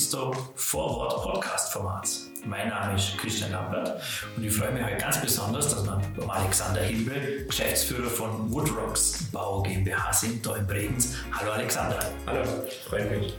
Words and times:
Mephisto 0.00 0.34
Vorwort 0.54 1.22
Podcast 1.22 1.74
Formats. 1.74 2.30
Mein 2.46 2.70
Name 2.70 2.96
ist 2.96 3.18
Christian 3.18 3.52
Lambert 3.52 4.00
und 4.34 4.42
ich 4.42 4.50
freue 4.50 4.72
mich 4.72 4.82
heute 4.82 4.96
ganz 4.96 5.20
besonders, 5.20 5.68
dass 5.68 5.84
wir 5.84 6.00
beim 6.16 6.30
Alexander 6.30 6.80
Hilbe, 6.80 7.44
Geschäftsführer 7.44 8.08
von 8.08 8.50
Woodrocks 8.50 9.24
Bau 9.30 9.60
GmbH 9.62 10.10
sind, 10.14 10.46
da 10.46 10.56
in 10.56 10.66
Bregenz. 10.66 11.16
Hallo 11.38 11.52
Alexander. 11.52 11.98
Hallo, 12.26 12.42
freut 12.88 13.10
mich. 13.10 13.36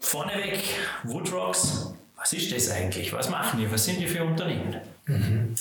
Vorneweg, 0.00 0.62
Woodrocks, 1.02 1.92
was 2.16 2.32
ist 2.32 2.50
das 2.50 2.70
eigentlich? 2.70 3.12
Was 3.12 3.28
machen 3.28 3.60
die? 3.60 3.70
Was 3.70 3.84
sind 3.84 4.00
die 4.00 4.06
für 4.06 4.24
Unternehmen? 4.24 4.80
Mhm. 5.04 5.54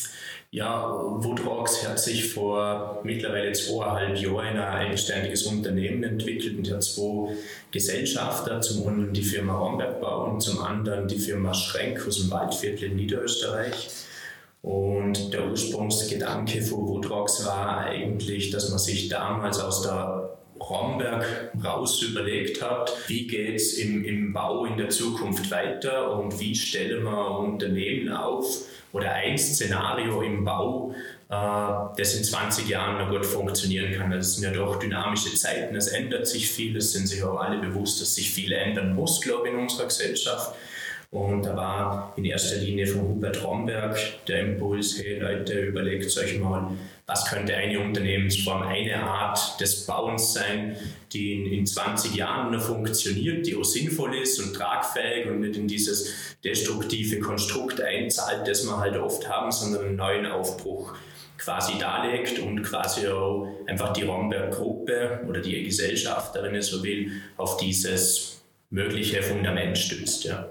Ja, 0.52 0.92
Woodrocks 0.92 1.88
hat 1.88 2.00
sich 2.00 2.34
vor 2.34 3.02
mittlerweile 3.04 3.52
zweieinhalb 3.52 4.18
Jahren 4.18 4.58
ein 4.58 4.88
eigenständiges 4.88 5.44
Unternehmen 5.44 6.04
entwickelt 6.04 6.58
und 6.58 6.72
hat 6.72 6.84
zwei 6.84 7.36
Gesellschafter, 7.70 8.60
zum 8.60 8.88
einen 8.88 9.14
die 9.14 9.22
Firma 9.22 9.56
Rombergbau 9.56 10.26
und 10.32 10.42
zum 10.42 10.60
anderen 10.60 11.08
die 11.08 11.20
Firma 11.20 11.54
Schrenk 11.54 12.04
aus 12.08 12.18
dem 12.18 12.32
Waldviertel 12.32 12.86
in 12.86 12.96
Niederösterreich. 12.96 13.90
Und 14.64 15.32
der 15.32 15.48
Ursprungsgedanke 15.48 16.64
von 16.64 16.88
Woodrocks 16.88 17.46
war 17.46 17.82
eigentlich, 17.82 18.50
dass 18.50 18.70
man 18.70 18.80
sich 18.80 19.08
damals 19.08 19.60
aus 19.60 19.84
der 19.84 20.36
Romberg 20.60 21.52
raus 21.64 22.02
überlegt 22.02 22.62
hat, 22.64 22.92
wie 23.08 23.28
geht 23.28 23.56
es 23.56 23.78
im, 23.78 24.04
im 24.04 24.34
Bau 24.34 24.66
in 24.66 24.78
der 24.78 24.90
Zukunft 24.90 25.52
weiter 25.52 26.12
und 26.20 26.40
wie 26.40 26.56
stellen 26.56 27.04
wir 27.04 27.40
Unternehmen 27.40 28.12
auf, 28.12 28.66
oder 28.92 29.14
ein 29.14 29.38
Szenario 29.38 30.22
im 30.22 30.44
Bau, 30.44 30.94
äh, 31.30 31.96
das 31.98 32.16
in 32.16 32.24
20 32.24 32.68
Jahren 32.68 32.98
noch 32.98 33.10
gut 33.10 33.26
funktionieren 33.26 33.94
kann. 33.94 34.12
Das 34.12 34.36
sind 34.36 34.44
ja 34.44 34.52
doch 34.52 34.80
dynamische 34.80 35.34
Zeiten, 35.36 35.76
es 35.76 35.88
ändert 35.88 36.28
sich 36.28 36.50
viel, 36.50 36.76
es 36.78 36.94
sind 36.94 37.08
sich 37.08 37.24
auch 37.24 37.40
alle 37.40 37.60
bewusst, 37.60 38.02
dass 38.02 38.16
sich 38.16 38.32
viel 38.32 38.52
ändern 38.52 38.96
muss, 38.96 39.22
glaube 39.22 39.48
ich, 39.48 39.54
in 39.54 39.60
unserer 39.60 39.86
Gesellschaft. 39.86 40.56
Und 41.12 41.44
da 41.44 41.56
war 41.56 42.14
in 42.18 42.26
erster 42.26 42.58
Linie 42.58 42.86
von 42.86 43.02
Hubert 43.02 43.44
Romberg 43.44 43.98
der 44.28 44.42
Impuls, 44.42 45.00
hey 45.00 45.18
Leute, 45.18 45.60
überlegt 45.62 46.16
euch 46.16 46.38
mal, 46.38 46.78
was 47.08 47.26
könnte 47.26 47.56
eine 47.56 47.80
Unternehmensform, 47.80 48.62
eine 48.62 49.02
Art 49.02 49.60
des 49.60 49.88
Bauens 49.88 50.34
sein, 50.34 50.76
die 51.12 51.34
in, 51.34 51.52
in 51.52 51.66
20 51.66 52.14
Jahren 52.14 52.52
noch 52.52 52.62
funktioniert, 52.62 53.48
die 53.48 53.56
auch 53.56 53.64
sinnvoll 53.64 54.18
ist 54.18 54.40
und 54.40 54.54
tragfähig 54.54 55.26
und 55.26 55.40
nicht 55.40 55.56
in 55.56 55.68
dieses 55.68 56.14
destruktive 56.44 57.20
Konstrukt 57.20 57.82
einzahlt, 57.82 58.48
das 58.48 58.64
wir 58.66 58.78
halt 58.78 58.96
oft 58.96 59.28
haben, 59.28 59.52
sondern 59.52 59.86
einen 59.86 59.96
neuen 59.96 60.28
Aufbruch 60.28 60.94
quasi 61.40 61.80
darlegt 61.80 62.38
und 62.38 62.62
quasi 62.62 63.08
auch 63.08 63.48
einfach 63.66 63.94
die 63.94 64.04
Romberg-Gruppe 64.04 65.22
oder 65.28 65.42
die 65.42 65.64
Gesellschaft, 65.64 66.36
wenn 66.40 66.54
es 66.54 66.68
so 66.68 66.84
will, 66.84 67.14
auf 67.38 67.58
dieses 67.58 68.44
mögliche 68.70 69.24
Fundament 69.24 69.76
stützt. 69.76 70.26
Ja. 70.26 70.50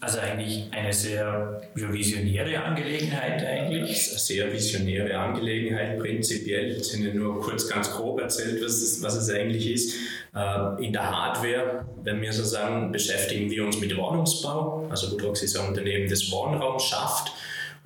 Also 0.00 0.20
eigentlich 0.20 0.68
eine 0.70 0.92
sehr 0.92 1.60
visionäre 1.74 2.62
Angelegenheit 2.62 3.44
eigentlich. 3.44 4.08
Sehr 4.12 4.52
visionäre 4.52 5.18
Angelegenheit 5.18 5.98
prinzipiell. 5.98 6.70
Ich 6.80 6.94
habe 6.94 7.18
nur 7.18 7.40
kurz 7.40 7.68
ganz 7.68 7.90
grob 7.90 8.20
erzählt, 8.20 8.62
was 8.62 8.74
es, 8.74 9.02
was 9.02 9.16
es 9.16 9.28
eigentlich 9.28 9.68
ist. 9.68 9.96
Äh, 10.36 10.84
in 10.84 10.92
der 10.92 11.10
Hardware, 11.10 11.84
wenn 12.04 12.22
wir 12.22 12.32
so 12.32 12.44
sagen, 12.44 12.92
beschäftigen 12.92 13.50
wir 13.50 13.64
uns 13.64 13.80
mit 13.80 13.96
Wohnungsbau. 13.96 14.86
Also 14.88 15.10
Woodrox 15.10 15.42
ist 15.42 15.58
ein 15.58 15.66
Unternehmen, 15.66 16.08
das 16.08 16.30
Wohnraum 16.30 16.78
schafft 16.78 17.32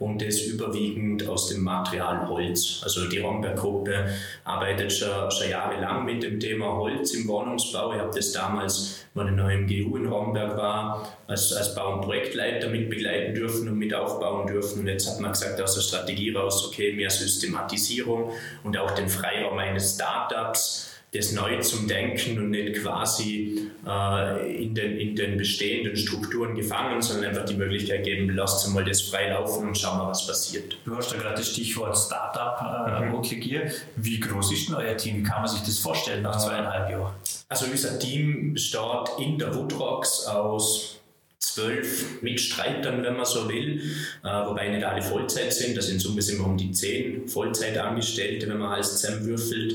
und 0.03 0.20
das 0.20 0.42
überwiegend 0.42 1.27
aus 1.28 1.48
dem 1.48 1.62
Material 1.62 2.28
Holz. 2.28 2.81
Also 2.83 3.08
die 3.08 3.19
Romberg-Gruppe 3.19 4.06
arbeitet 4.45 4.92
schon, 4.92 5.31
schon 5.31 5.50
jahrelang 5.50 6.05
mit 6.05 6.22
dem 6.22 6.41
Thema 6.41 6.77
Holz 6.77 7.14
im 7.14 7.29
Wohnungsbau. 7.29 7.92
Ich 7.95 8.01
habe 8.01 8.11
das 8.14 8.33
damals, 8.33 9.07
als 9.14 9.30
ich 9.30 9.36
noch 9.36 9.48
im 9.48 9.67
GU 9.67 9.96
in 9.96 10.07
Romberg 10.07 10.57
war, 10.57 11.08
als, 11.27 11.52
als 11.52 11.74
Bau- 11.74 11.95
und 11.95 12.01
Projektleiter 12.02 12.68
mit 12.68 12.91
begleiten 12.91 13.35
dürfen 13.35 13.68
und 13.68 13.79
mit 13.79 13.95
aufbauen 13.95 14.46
dürfen. 14.46 14.80
Und 14.80 14.89
jetzt 14.89 15.08
hat 15.08 15.20
man 15.20 15.33
gesagt, 15.33 15.61
aus 15.61 15.74
der 15.74 15.83
Strategie 15.83 16.33
raus, 16.33 16.67
okay, 16.67 16.92
mehr 16.92 17.11
Systematisierung 17.11 18.30
und 18.64 18.77
auch 18.77 18.91
den 18.92 19.08
Freiraum 19.08 19.58
eines 19.58 19.95
Startups 19.95 20.92
das 21.12 21.33
neu 21.33 21.61
zum 21.61 21.86
Denken 21.86 22.39
und 22.39 22.50
nicht 22.50 22.80
quasi 22.80 23.68
äh, 23.86 24.64
in, 24.64 24.74
den, 24.74 24.96
in 24.96 25.14
den 25.14 25.36
bestehenden 25.36 25.95
Strukturen 25.95 26.55
gefangen, 26.55 27.02
sondern 27.02 27.30
einfach 27.30 27.45
die 27.45 27.55
Möglichkeit 27.55 28.05
geben, 28.05 28.30
lasst 28.34 28.67
mal 28.70 28.83
das 28.83 29.02
frei 29.02 29.28
laufen 29.28 29.68
und 29.68 29.77
schauen 29.77 29.98
mal, 29.98 30.08
was 30.08 30.27
passiert. 30.27 30.78
Du 30.86 30.96
hast 30.96 31.12
da 31.12 31.18
gerade 31.18 31.36
das 31.36 31.50
Stichwort 31.50 31.96
Startup 31.98 32.58
äh, 32.62 33.05
mhm. 33.05 33.70
Wie 33.96 34.20
groß 34.20 34.52
ist 34.52 34.68
denn 34.68 34.77
euer 34.77 34.96
Team? 34.96 35.18
Wie 35.18 35.23
kann 35.23 35.42
man 35.42 35.50
sich 35.50 35.61
das 35.61 35.78
vorstellen 35.78 36.23
nach 36.23 36.39
zweieinhalb 36.39 36.90
Jahren? 36.90 37.12
Also 37.48 37.67
unser 37.67 37.98
Team 37.98 38.55
besteht 38.55 38.80
in 39.18 39.39
der 39.39 39.55
Woodrocks 39.55 40.24
aus 40.27 40.98
zwölf 41.39 42.23
Mitstreitern, 42.23 43.02
wenn 43.02 43.17
man 43.17 43.27
so 43.27 43.46
will, 43.48 43.83
äh, 44.24 44.29
wobei 44.46 44.68
nicht 44.68 44.84
alle 44.84 45.02
Vollzeit 45.02 45.52
sind. 45.52 45.77
Das 45.77 45.89
sind 45.89 46.00
so 46.00 46.11
ein 46.11 46.17
bisschen 46.17 46.40
um 46.40 46.56
die 46.56 46.73
zehn 46.73 47.29
Vollzeitangestellte, 47.29 48.48
wenn 48.48 48.58
man 48.58 48.73
alles 48.73 48.96
zusammenwürfelt. 48.96 49.74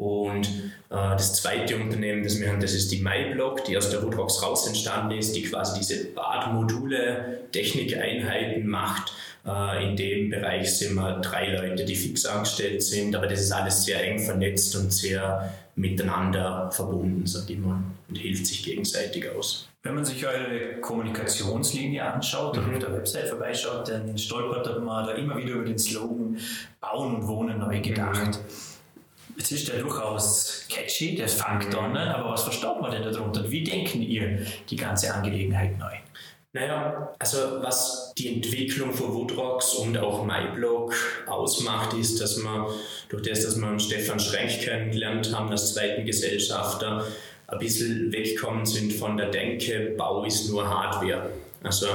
Und 0.00 0.46
äh, 0.46 0.48
das 0.88 1.34
zweite 1.34 1.76
Unternehmen, 1.76 2.24
das 2.24 2.40
wir 2.40 2.48
haben, 2.48 2.58
das 2.58 2.72
ist 2.72 2.90
die 2.90 3.02
MyBlock, 3.02 3.66
die 3.66 3.76
aus 3.76 3.90
der 3.90 4.02
Woodrocks 4.02 4.42
raus 4.42 4.66
entstanden 4.66 5.18
ist, 5.18 5.36
die 5.36 5.42
quasi 5.42 5.78
diese 5.78 6.06
Badmodule, 6.06 7.40
Technikeinheiten 7.52 8.66
macht. 8.66 9.12
Äh, 9.46 9.90
in 9.90 9.96
dem 9.96 10.30
Bereich 10.30 10.74
sind 10.74 10.94
wir 10.94 11.20
drei 11.20 11.54
Leute, 11.54 11.84
die 11.84 11.94
fix 11.94 12.24
angestellt 12.24 12.82
sind, 12.82 13.14
aber 13.14 13.26
das 13.26 13.42
ist 13.42 13.52
alles 13.52 13.84
sehr 13.84 14.02
eng 14.02 14.18
vernetzt 14.18 14.74
und 14.74 14.90
sehr 14.90 15.52
miteinander 15.76 16.70
verbunden, 16.72 17.26
sag 17.26 17.50
ich 17.50 17.58
mal, 17.58 17.82
und 18.08 18.16
hilft 18.16 18.46
sich 18.46 18.62
gegenseitig 18.64 19.28
aus. 19.30 19.68
Wenn 19.82 19.96
man 19.96 20.06
sich 20.06 20.26
eure 20.26 20.80
Kommunikationslinie 20.80 22.02
anschaut 22.02 22.56
mhm. 22.56 22.62
oder 22.62 22.72
auf 22.72 22.78
der 22.84 22.92
Website 22.94 23.28
vorbeischaut, 23.28 23.86
dann 23.90 24.16
stolpert 24.16 24.82
man 24.82 25.06
da 25.06 25.12
immer 25.12 25.36
wieder 25.36 25.56
über 25.56 25.64
den 25.66 25.78
Slogan 25.78 26.38
Bauen 26.80 27.16
und 27.16 27.28
Wohnen 27.28 27.58
neu 27.58 27.82
gedacht. 27.82 28.38
Mhm. 28.38 28.70
Jetzt 29.40 29.52
ist 29.52 29.68
der 29.68 29.78
durchaus 29.78 30.66
catchy, 30.68 31.14
der 31.14 31.26
fängt 31.26 31.74
an, 31.74 31.94
ne? 31.94 32.14
aber 32.14 32.32
was 32.32 32.42
versteht 32.42 32.78
man 32.78 32.90
denn 32.90 33.02
darunter? 33.02 33.50
Wie 33.50 33.64
denken 33.64 34.02
ihr 34.02 34.44
die 34.68 34.76
ganze 34.76 35.14
Angelegenheit 35.14 35.78
neu? 35.78 35.94
Naja, 36.52 37.14
also 37.18 37.62
was 37.62 38.12
die 38.18 38.34
Entwicklung 38.34 38.92
von 38.92 39.14
Woodrocks 39.14 39.76
und 39.76 39.96
auch 39.96 40.26
MyBlog 40.26 40.94
ausmacht, 41.26 41.94
ist, 41.94 42.20
dass 42.20 42.36
man 42.36 42.66
durch 43.08 43.22
das, 43.22 43.44
dass 43.44 43.56
wir 43.56 43.78
Stefan 43.78 44.20
Schrenk 44.20 44.60
kennengelernt 44.60 45.34
haben, 45.34 45.48
als 45.48 45.72
zweiten 45.72 46.04
Gesellschafter, 46.04 47.06
ein 47.46 47.58
bisschen 47.58 48.12
weggekommen 48.12 48.66
sind 48.66 48.92
von 48.92 49.16
der 49.16 49.30
Denke, 49.30 49.94
Bau 49.96 50.22
ist 50.24 50.50
nur 50.50 50.68
Hardware. 50.68 51.30
Also 51.62 51.86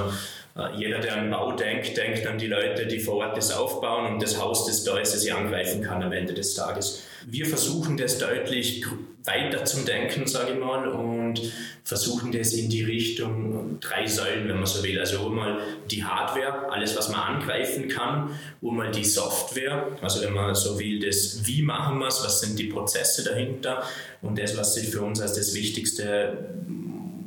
jeder, 0.78 1.00
der 1.00 1.18
an 1.18 1.30
Bau 1.30 1.52
denkt, 1.52 1.98
denkt 1.98 2.26
an 2.26 2.38
die 2.38 2.48
Leute, 2.48 2.86
die 2.88 3.00
vor 3.00 3.16
Ort 3.16 3.36
das 3.36 3.52
aufbauen 3.52 4.14
und 4.14 4.24
das 4.24 4.40
Haus, 4.40 4.66
das 4.66 4.86
da 4.86 4.98
ist, 4.98 5.14
das 5.14 5.22
sie 5.22 5.32
angreifen 5.32 5.82
kann 5.82 6.02
am 6.02 6.14
Ende 6.14 6.34
des 6.34 6.54
Tages. 6.54 7.04
Wir 7.28 7.46
versuchen 7.46 7.98
das 7.98 8.20
deutlich 8.20 8.86
weiter 9.26 9.66
zum 9.66 9.86
Denken, 9.86 10.28
sage 10.28 10.54
ich 10.54 10.60
mal, 10.60 10.88
und 10.88 11.42
versuchen 11.84 12.32
das 12.32 12.54
in 12.54 12.70
die 12.70 12.84
Richtung 12.84 13.80
drei 13.82 14.08
Säulen, 14.08 14.48
wenn 14.48 14.56
man 14.56 14.66
so 14.66 14.82
will. 14.82 14.98
Also 14.98 15.26
einmal 15.26 15.60
die 15.92 16.06
Hardware, 16.06 16.72
alles, 16.72 16.96
was 16.96 17.10
man 17.10 17.20
angreifen 17.20 17.90
kann, 17.90 18.30
einmal 18.62 18.92
die 18.92 19.04
Software, 19.04 19.98
also 20.02 20.22
wenn 20.22 20.34
man 20.34 20.56
so 20.56 20.80
will, 20.80 21.00
das 21.06 21.46
Wie 21.46 21.64
machen 21.64 22.00
wir 22.00 22.08
es, 22.08 22.24
was 22.24 22.40
sind 22.40 22.58
die 22.58 22.68
Prozesse 22.68 23.26
dahinter 23.26 23.84
und 24.22 24.40
das, 24.40 24.56
was 24.56 24.76
sich 24.76 24.88
für 24.88 25.02
uns 25.02 25.20
als 25.20 25.34
das 25.34 25.54
Wichtigste 25.54 26.38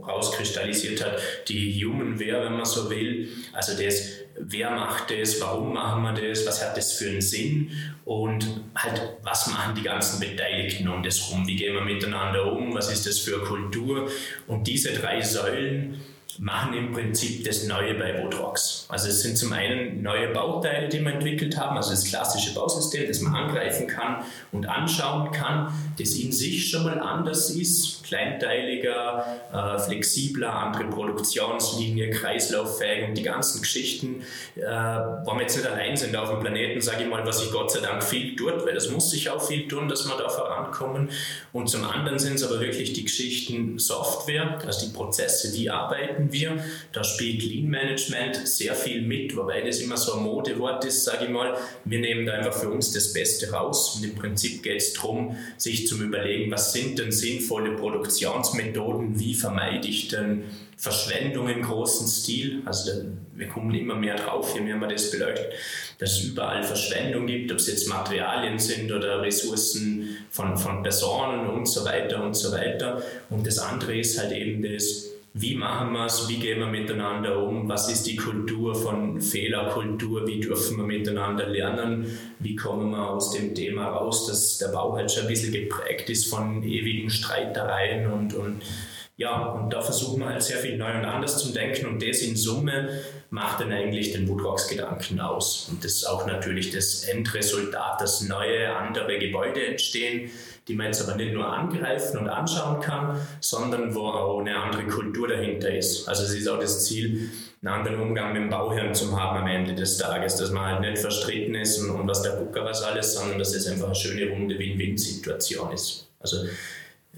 rauskristallisiert 0.08 1.04
hat, 1.04 1.20
die 1.48 1.84
Humanware, 1.84 2.44
wenn 2.44 2.54
man 2.54 2.64
so 2.64 2.88
will. 2.90 3.28
Also 3.52 3.80
das, 3.80 4.10
wer 4.38 4.70
macht 4.70 5.10
das, 5.10 5.40
warum 5.40 5.74
machen 5.74 6.02
wir 6.02 6.28
das, 6.28 6.46
was 6.46 6.64
hat 6.64 6.76
das 6.76 6.92
für 6.92 7.08
einen 7.08 7.20
Sinn? 7.20 7.70
Und 8.04 8.46
halt, 8.74 9.00
was 9.22 9.48
machen 9.48 9.74
die 9.74 9.82
ganzen 9.82 10.20
Beteiligten 10.20 10.88
um 10.88 11.02
das 11.02 11.30
rum, 11.30 11.46
wie 11.46 11.56
gehen 11.56 11.74
wir 11.74 11.82
miteinander 11.82 12.50
um, 12.50 12.74
was 12.74 12.90
ist 12.90 13.06
das 13.06 13.18
für 13.18 13.42
Kultur? 13.44 14.10
Und 14.46 14.66
diese 14.66 14.92
drei 14.92 15.20
Säulen 15.20 16.00
machen 16.38 16.74
im 16.74 16.92
Prinzip 16.92 17.44
das 17.44 17.64
Neue 17.64 17.94
bei 17.94 18.12
Botrox. 18.12 18.86
Also 18.88 19.08
es 19.08 19.22
sind 19.22 19.36
zum 19.36 19.52
einen 19.52 20.02
neue 20.02 20.28
Bauteile, 20.28 20.88
die 20.88 21.00
wir 21.00 21.12
entwickelt 21.12 21.58
haben, 21.58 21.76
also 21.76 21.90
das 21.90 22.04
klassische 22.04 22.54
Bausystem, 22.54 23.08
das 23.08 23.20
man 23.20 23.34
angreifen 23.34 23.86
kann 23.88 24.24
und 24.52 24.66
anschauen 24.66 25.32
kann, 25.32 25.72
das 25.98 26.10
in 26.10 26.30
sich 26.30 26.70
schon 26.70 26.84
mal 26.84 27.00
anders 27.00 27.50
ist, 27.50 28.04
kleinteiliger, 28.04 29.26
äh, 29.52 29.78
flexibler, 29.80 30.52
andere 30.52 30.84
Produktionslinie, 30.84 32.10
kreislauffähig 32.10 33.08
und 33.08 33.18
die 33.18 33.22
ganzen 33.22 33.60
Geschichten, 33.60 34.22
äh, 34.56 34.62
wo 34.62 35.34
wir 35.34 35.42
jetzt 35.42 35.56
nicht 35.56 35.68
allein 35.68 35.96
sind 35.96 36.14
auf 36.16 36.30
dem 36.30 36.40
Planeten, 36.40 36.80
sage 36.80 37.02
ich 37.02 37.08
mal, 37.08 37.26
was 37.26 37.40
sich 37.40 37.50
Gott 37.50 37.70
sei 37.70 37.80
Dank 37.80 38.02
viel 38.02 38.36
tut, 38.36 38.64
weil 38.64 38.74
das 38.74 38.90
muss 38.90 39.10
sich 39.10 39.28
auch 39.28 39.42
viel 39.42 39.66
tun, 39.66 39.88
dass 39.88 40.06
wir 40.06 40.16
da 40.16 40.28
vorankommen. 40.28 41.10
Und 41.52 41.68
zum 41.68 41.84
anderen 41.84 42.18
sind 42.18 42.34
es 42.34 42.44
aber 42.44 42.60
wirklich 42.60 42.92
die 42.92 43.04
Geschichten 43.04 43.78
Software, 43.78 44.58
also 44.64 44.86
die 44.86 44.92
Prozesse, 44.92 45.52
wie 45.54 45.68
arbeiten 45.68 46.27
verwenden 46.28 46.32
wir. 46.32 46.62
Da 46.92 47.04
spielt 47.04 47.42
Lean 47.42 47.68
Management 47.68 48.46
sehr 48.46 48.74
viel 48.74 49.02
mit, 49.02 49.36
wobei 49.36 49.60
das 49.60 49.80
immer 49.80 49.96
so 49.96 50.14
ein 50.14 50.22
Modewort 50.22 50.84
ist, 50.84 51.04
sage 51.04 51.26
ich 51.26 51.30
mal. 51.30 51.56
Wir 51.84 52.00
nehmen 52.00 52.26
da 52.26 52.34
einfach 52.34 52.54
für 52.54 52.68
uns 52.68 52.92
das 52.92 53.12
Beste 53.12 53.50
raus 53.50 53.96
und 53.96 54.04
im 54.04 54.14
Prinzip 54.14 54.62
geht 54.62 54.80
es 54.80 54.92
darum, 54.94 55.36
sich 55.56 55.86
zu 55.86 56.00
überlegen, 56.02 56.50
was 56.50 56.72
sind 56.72 56.98
denn 56.98 57.12
sinnvolle 57.12 57.76
Produktionsmethoden, 57.76 59.18
wie 59.18 59.34
vermeide 59.34 59.88
ich 59.88 60.08
denn 60.08 60.44
Verschwendung 60.76 61.48
im 61.48 61.62
großen 61.62 62.06
Stil. 62.06 62.62
Also 62.64 62.92
wir 63.34 63.48
kommen 63.48 63.74
immer 63.74 63.96
mehr 63.96 64.14
drauf, 64.14 64.54
je 64.54 64.60
mehr 64.60 64.76
man 64.76 64.88
das 64.88 65.10
beleuchtet, 65.10 65.52
dass 65.98 66.12
es 66.12 66.24
überall 66.24 66.62
Verschwendung 66.62 67.26
gibt, 67.26 67.50
ob 67.50 67.58
es 67.58 67.66
jetzt 67.66 67.88
Materialien 67.88 68.60
sind 68.60 68.92
oder 68.92 69.20
Ressourcen 69.20 70.16
von, 70.30 70.56
von 70.56 70.84
Personen 70.84 71.48
und 71.48 71.66
so 71.66 71.84
weiter 71.84 72.22
und 72.22 72.34
so 72.34 72.52
weiter. 72.52 73.02
Und 73.28 73.44
das 73.44 73.58
andere 73.58 73.98
ist 73.98 74.20
halt 74.20 74.30
eben 74.30 74.62
das, 74.62 75.08
wie 75.40 75.54
machen 75.54 75.92
wir 75.92 76.06
es, 76.06 76.28
wie 76.28 76.38
gehen 76.38 76.58
wir 76.58 76.66
miteinander 76.66 77.40
um, 77.40 77.68
was 77.68 77.88
ist 77.88 78.06
die 78.06 78.16
Kultur 78.16 78.74
von 78.74 79.20
Fehlerkultur, 79.20 80.26
wie 80.26 80.40
dürfen 80.40 80.78
wir 80.78 80.84
miteinander 80.84 81.46
lernen, 81.46 82.06
wie 82.40 82.56
kommen 82.56 82.90
wir 82.90 83.08
aus 83.08 83.32
dem 83.32 83.54
Thema 83.54 83.86
raus, 83.88 84.26
dass 84.26 84.58
der 84.58 84.68
Bau 84.68 84.96
halt 84.96 85.12
schon 85.12 85.22
ein 85.22 85.28
bisschen 85.28 85.52
geprägt 85.52 86.10
ist 86.10 86.26
von 86.26 86.64
ewigen 86.64 87.08
Streitereien 87.08 88.10
und, 88.10 88.34
und 88.34 88.62
ja, 89.16 89.46
und 89.46 89.72
da 89.72 89.80
versuchen 89.80 90.20
wir 90.20 90.28
halt 90.28 90.42
sehr 90.42 90.58
viel 90.58 90.76
neu 90.76 90.96
und 90.96 91.04
anders 91.04 91.38
zu 91.38 91.52
denken 91.52 91.86
und 91.86 92.02
das 92.02 92.20
in 92.20 92.36
Summe 92.36 93.00
macht 93.30 93.60
dann 93.60 93.72
eigentlich 93.72 94.12
den 94.12 94.28
Woodrocks-Gedanken 94.28 95.20
aus. 95.20 95.68
Und 95.70 95.84
das 95.84 95.94
ist 95.94 96.04
auch 96.04 96.24
natürlich 96.26 96.70
das 96.70 97.02
Endresultat, 97.02 98.00
dass 98.00 98.22
neue, 98.22 98.74
andere 98.74 99.18
Gebäude 99.18 99.66
entstehen, 99.66 100.30
die 100.68 100.74
man 100.74 100.86
jetzt 100.86 101.02
aber 101.02 101.16
nicht 101.16 101.32
nur 101.32 101.50
angreifen 101.50 102.18
und 102.18 102.28
anschauen 102.28 102.80
kann, 102.80 103.18
sondern 103.40 103.94
wo 103.94 104.00
auch 104.08 104.40
eine 104.40 104.56
andere 104.56 104.86
Kultur 104.86 105.28
dahinter 105.28 105.74
ist. 105.74 106.06
Also 106.08 106.24
es 106.24 106.34
ist 106.34 106.46
auch 106.46 106.60
das 106.60 106.84
Ziel, 106.84 107.30
einen 107.62 107.74
anderen 107.74 108.00
Umgang 108.00 108.32
mit 108.34 108.42
dem 108.42 108.50
Bauherrn 108.50 108.94
zu 108.94 109.18
haben 109.18 109.38
am 109.38 109.46
Ende 109.48 109.74
des 109.74 109.98
Tages, 109.98 110.36
dass 110.36 110.50
man 110.50 110.66
halt 110.66 110.80
nicht 110.80 110.98
verstritten 110.98 111.54
ist 111.54 111.78
und, 111.78 111.90
und 111.90 112.06
was 112.06 112.22
der 112.22 112.32
Gucker 112.32 112.64
was 112.64 112.82
alles, 112.82 113.14
sondern 113.14 113.38
dass 113.38 113.54
es 113.54 113.66
einfach 113.66 113.86
eine 113.86 113.94
schöne 113.94 114.30
runde 114.30 114.58
Win-Win-Situation 114.58 115.72
ist. 115.72 116.08
Also 116.20 116.44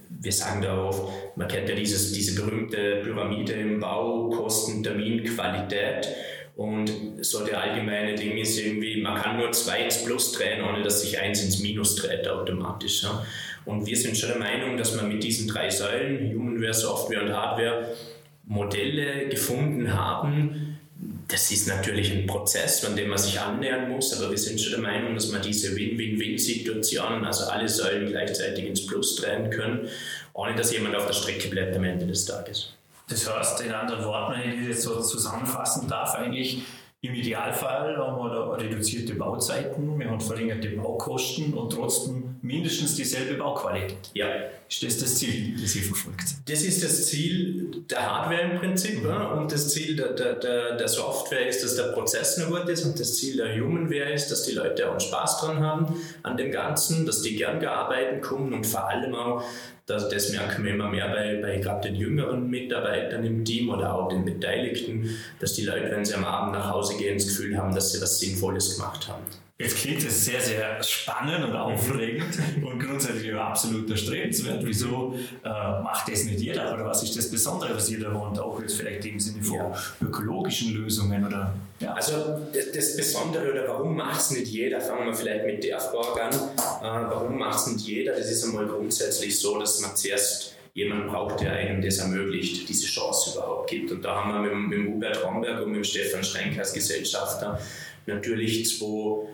wir 0.09 0.33
sagen 0.33 0.63
da 0.63 0.83
oft, 0.83 1.37
man 1.37 1.49
kennt 1.49 1.69
ja 1.69 1.75
dieses, 1.75 2.13
diese 2.13 2.41
berühmte 2.41 3.01
Pyramide 3.03 3.53
im 3.53 3.81
Bau, 3.81 4.31
Kosten, 4.31 4.83
Termin, 4.83 5.25
Qualität. 5.25 6.09
Und 6.61 6.93
so 7.23 7.43
der 7.43 7.59
allgemeine 7.59 8.17
Ding 8.17 8.37
ist 8.37 8.59
irgendwie, 8.59 9.01
man 9.01 9.15
kann 9.15 9.39
nur 9.39 9.51
zwei 9.53 9.83
ins 9.83 10.05
Plus 10.05 10.33
drehen, 10.33 10.63
ohne 10.63 10.83
dass 10.83 11.01
sich 11.01 11.19
eins 11.19 11.43
ins 11.43 11.61
Minus 11.61 11.97
dreht 11.97 12.29
automatisch. 12.29 13.03
Ja. 13.03 13.25
Und 13.65 13.87
wir 13.87 13.97
sind 13.97 14.15
schon 14.15 14.29
der 14.29 14.39
Meinung, 14.39 14.77
dass 14.77 14.95
man 14.95 15.09
mit 15.09 15.25
diesen 15.25 15.49
drei 15.49 15.71
Säulen, 15.71 16.35
Humanware, 16.35 16.75
Software 16.75 17.23
und 17.23 17.33
Hardware, 17.33 17.97
Modelle 18.45 19.31
gefunden 19.31 19.95
haben, 19.95 20.79
das 21.29 21.51
ist 21.51 21.67
natürlich 21.67 22.13
ein 22.13 22.27
Prozess, 22.27 22.85
an 22.85 22.95
dem 22.95 23.09
man 23.09 23.17
sich 23.17 23.41
annähern 23.41 23.89
muss, 23.89 24.13
aber 24.21 24.31
wir 24.31 24.37
sind 24.37 24.61
schon 24.61 24.73
der 24.73 24.83
Meinung, 24.83 25.15
dass 25.15 25.31
man 25.31 25.41
diese 25.41 25.75
Win-Win-Win-Situationen, 25.75 27.25
also 27.25 27.45
alle 27.47 27.71
Säulen 27.71 28.07
gleichzeitig 28.09 28.67
ins 28.67 28.85
Plus 28.85 29.17
drehen 29.17 29.49
können, 29.49 29.89
ohne 30.35 30.55
dass 30.57 30.75
jemand 30.75 30.95
auf 30.95 31.07
der 31.07 31.15
Strecke 31.15 31.49
bleibt 31.49 31.75
am 31.75 31.85
Ende 31.85 32.07
des 32.07 32.27
Tages. 32.27 32.75
Das 33.11 33.29
heißt, 33.29 33.61
in 33.63 33.73
anderen 33.73 34.05
Worten, 34.05 34.41
wenn 34.41 34.63
ich 34.63 34.69
das 34.69 34.83
so 34.83 35.01
zusammenfassen 35.01 35.89
darf, 35.89 36.15
eigentlich 36.15 36.63
im 37.03 37.15
Idealfall 37.15 37.97
haben 37.97 38.17
wir 38.17 38.59
reduzierte 38.59 39.15
Bauzeiten, 39.15 39.99
wir 39.99 40.09
haben 40.09 40.21
verringerte 40.21 40.69
Baukosten 40.71 41.55
und 41.55 41.73
trotzdem 41.73 42.37
mindestens 42.43 42.95
dieselbe 42.95 43.35
Bauqualität. 43.35 44.11
Ja. 44.15 44.27
Ist 44.71 44.85
das 44.85 44.99
das 44.99 45.17
Ziel, 45.17 45.57
das 45.61 45.75
ihr 45.75 45.83
verfolgt? 45.83 46.27
Das 46.47 46.63
ist 46.63 46.85
das 46.85 47.07
Ziel 47.07 47.83
der 47.91 48.09
Hardware 48.09 48.53
im 48.53 48.59
Prinzip 48.61 49.03
mhm. 49.03 49.39
und 49.39 49.51
das 49.51 49.71
Ziel 49.71 49.97
der, 49.97 50.13
der, 50.13 50.77
der, 50.77 50.89
Software 50.89 51.49
ist, 51.49 51.65
dass 51.65 51.75
der 51.75 51.93
Prozess 51.93 52.39
noch 52.39 52.51
gut 52.51 52.69
ist 52.69 52.85
und 52.85 52.99
das 53.01 53.17
Ziel 53.17 53.39
der 53.39 53.53
Humanware 53.61 54.13
ist, 54.13 54.31
dass 54.31 54.45
die 54.45 54.53
Leute 54.53 54.89
auch 54.89 55.01
Spaß 55.01 55.41
dran 55.41 55.59
haben 55.59 55.97
an 56.23 56.37
dem 56.37 56.53
Ganzen, 56.53 57.05
dass 57.05 57.21
die 57.21 57.35
gern 57.35 57.59
gearbeitet 57.59 58.23
kommen 58.23 58.53
und 58.53 58.65
vor 58.65 58.89
allem 58.89 59.13
auch, 59.13 59.43
das, 59.87 60.09
das 60.09 60.31
merken 60.31 60.65
wir 60.65 60.75
immer 60.75 60.89
mehr 60.89 61.09
bei, 61.09 61.41
bei 61.43 61.59
gerade 61.59 61.89
den 61.89 61.97
jüngeren 61.97 62.49
Mitarbeitern 62.49 63.25
im 63.25 63.45
Team 63.45 63.71
oder 63.71 63.93
auch 63.93 64.09
den 64.09 64.25
Beteiligten, 64.25 65.19
dass 65.41 65.55
die 65.55 65.65
Leute, 65.65 65.91
wenn 65.91 66.05
sie 66.05 66.15
am 66.15 66.25
Abend 66.25 66.53
nach 66.53 66.71
Hause 66.71 66.97
gehen, 66.97 67.19
das 67.19 67.27
Gefühl 67.27 67.59
haben, 67.59 67.75
dass 67.75 67.91
sie 67.91 68.01
was 68.01 68.21
Sinnvolles 68.21 68.77
gemacht 68.77 69.09
haben. 69.09 69.25
Jetzt 69.61 69.77
klingt 69.77 70.03
es 70.03 70.25
sehr, 70.25 70.41
sehr 70.41 70.83
spannend 70.83 71.45
und 71.45 71.55
aufregend 71.55 72.39
und 72.63 72.81
grundsätzlich 72.83 73.35
absolut 73.35 73.91
erstrebenswert. 73.91 74.63
Wieso 74.65 75.15
äh, 75.45 75.49
macht 75.49 76.11
das 76.11 76.25
nicht 76.25 76.41
jeder? 76.41 76.73
Oder 76.73 76.87
was 76.87 77.03
ist 77.03 77.15
das 77.19 77.31
Besondere, 77.31 77.77
was 77.77 77.91
jeder 77.91 78.15
wohnt? 78.15 78.39
Auch 78.39 78.59
jetzt 78.63 78.79
vielleicht 78.79 79.05
im 79.05 79.21
Sinne 79.21 79.43
von 79.43 79.59
ja. 79.59 79.75
ökologischen 80.01 80.73
Lösungen 80.73 81.27
oder 81.27 81.53
ja. 81.79 81.93
Also 81.93 82.41
das, 82.55 82.73
das, 82.73 82.97
Besondere 82.97 83.53
oder 83.53 83.69
warum 83.69 83.95
macht 83.95 84.19
es 84.19 84.31
nicht 84.31 84.47
jeder? 84.47 84.81
Fangen 84.81 85.05
wir 85.07 85.15
vielleicht 85.15 85.45
mit 85.45 85.63
der 85.63 85.79
Frage 85.79 86.23
an. 86.23 86.33
Äh, 86.33 87.11
warum 87.11 87.37
macht 87.37 87.59
es 87.59 87.67
nicht 87.67 87.87
jeder? 87.87 88.13
Das 88.13 88.31
ist 88.31 88.43
einmal 88.45 88.67
grundsätzlich 88.67 89.39
so, 89.39 89.59
dass 89.59 89.79
man 89.83 89.95
zuerst 89.95 90.57
jemanden 90.73 91.09
braucht, 91.09 91.43
der 91.43 91.53
einem 91.53 91.83
das 91.83 91.99
ermöglicht, 91.99 92.67
diese 92.67 92.87
Chance 92.87 93.35
überhaupt 93.35 93.69
gibt. 93.69 93.93
Und 93.93 94.03
da 94.03 94.25
haben 94.25 94.43
wir 94.43 94.55
mit, 94.55 94.79
mit 94.79 94.89
Hubert 94.89 95.23
Romberg 95.23 95.67
und 95.67 95.73
mit 95.73 95.87
Stefan 95.87 96.25
Schrenk 96.25 96.59
als 96.59 96.73
Gesellschafter 96.73 97.61
natürlich 98.07 98.67
zwei 98.67 99.29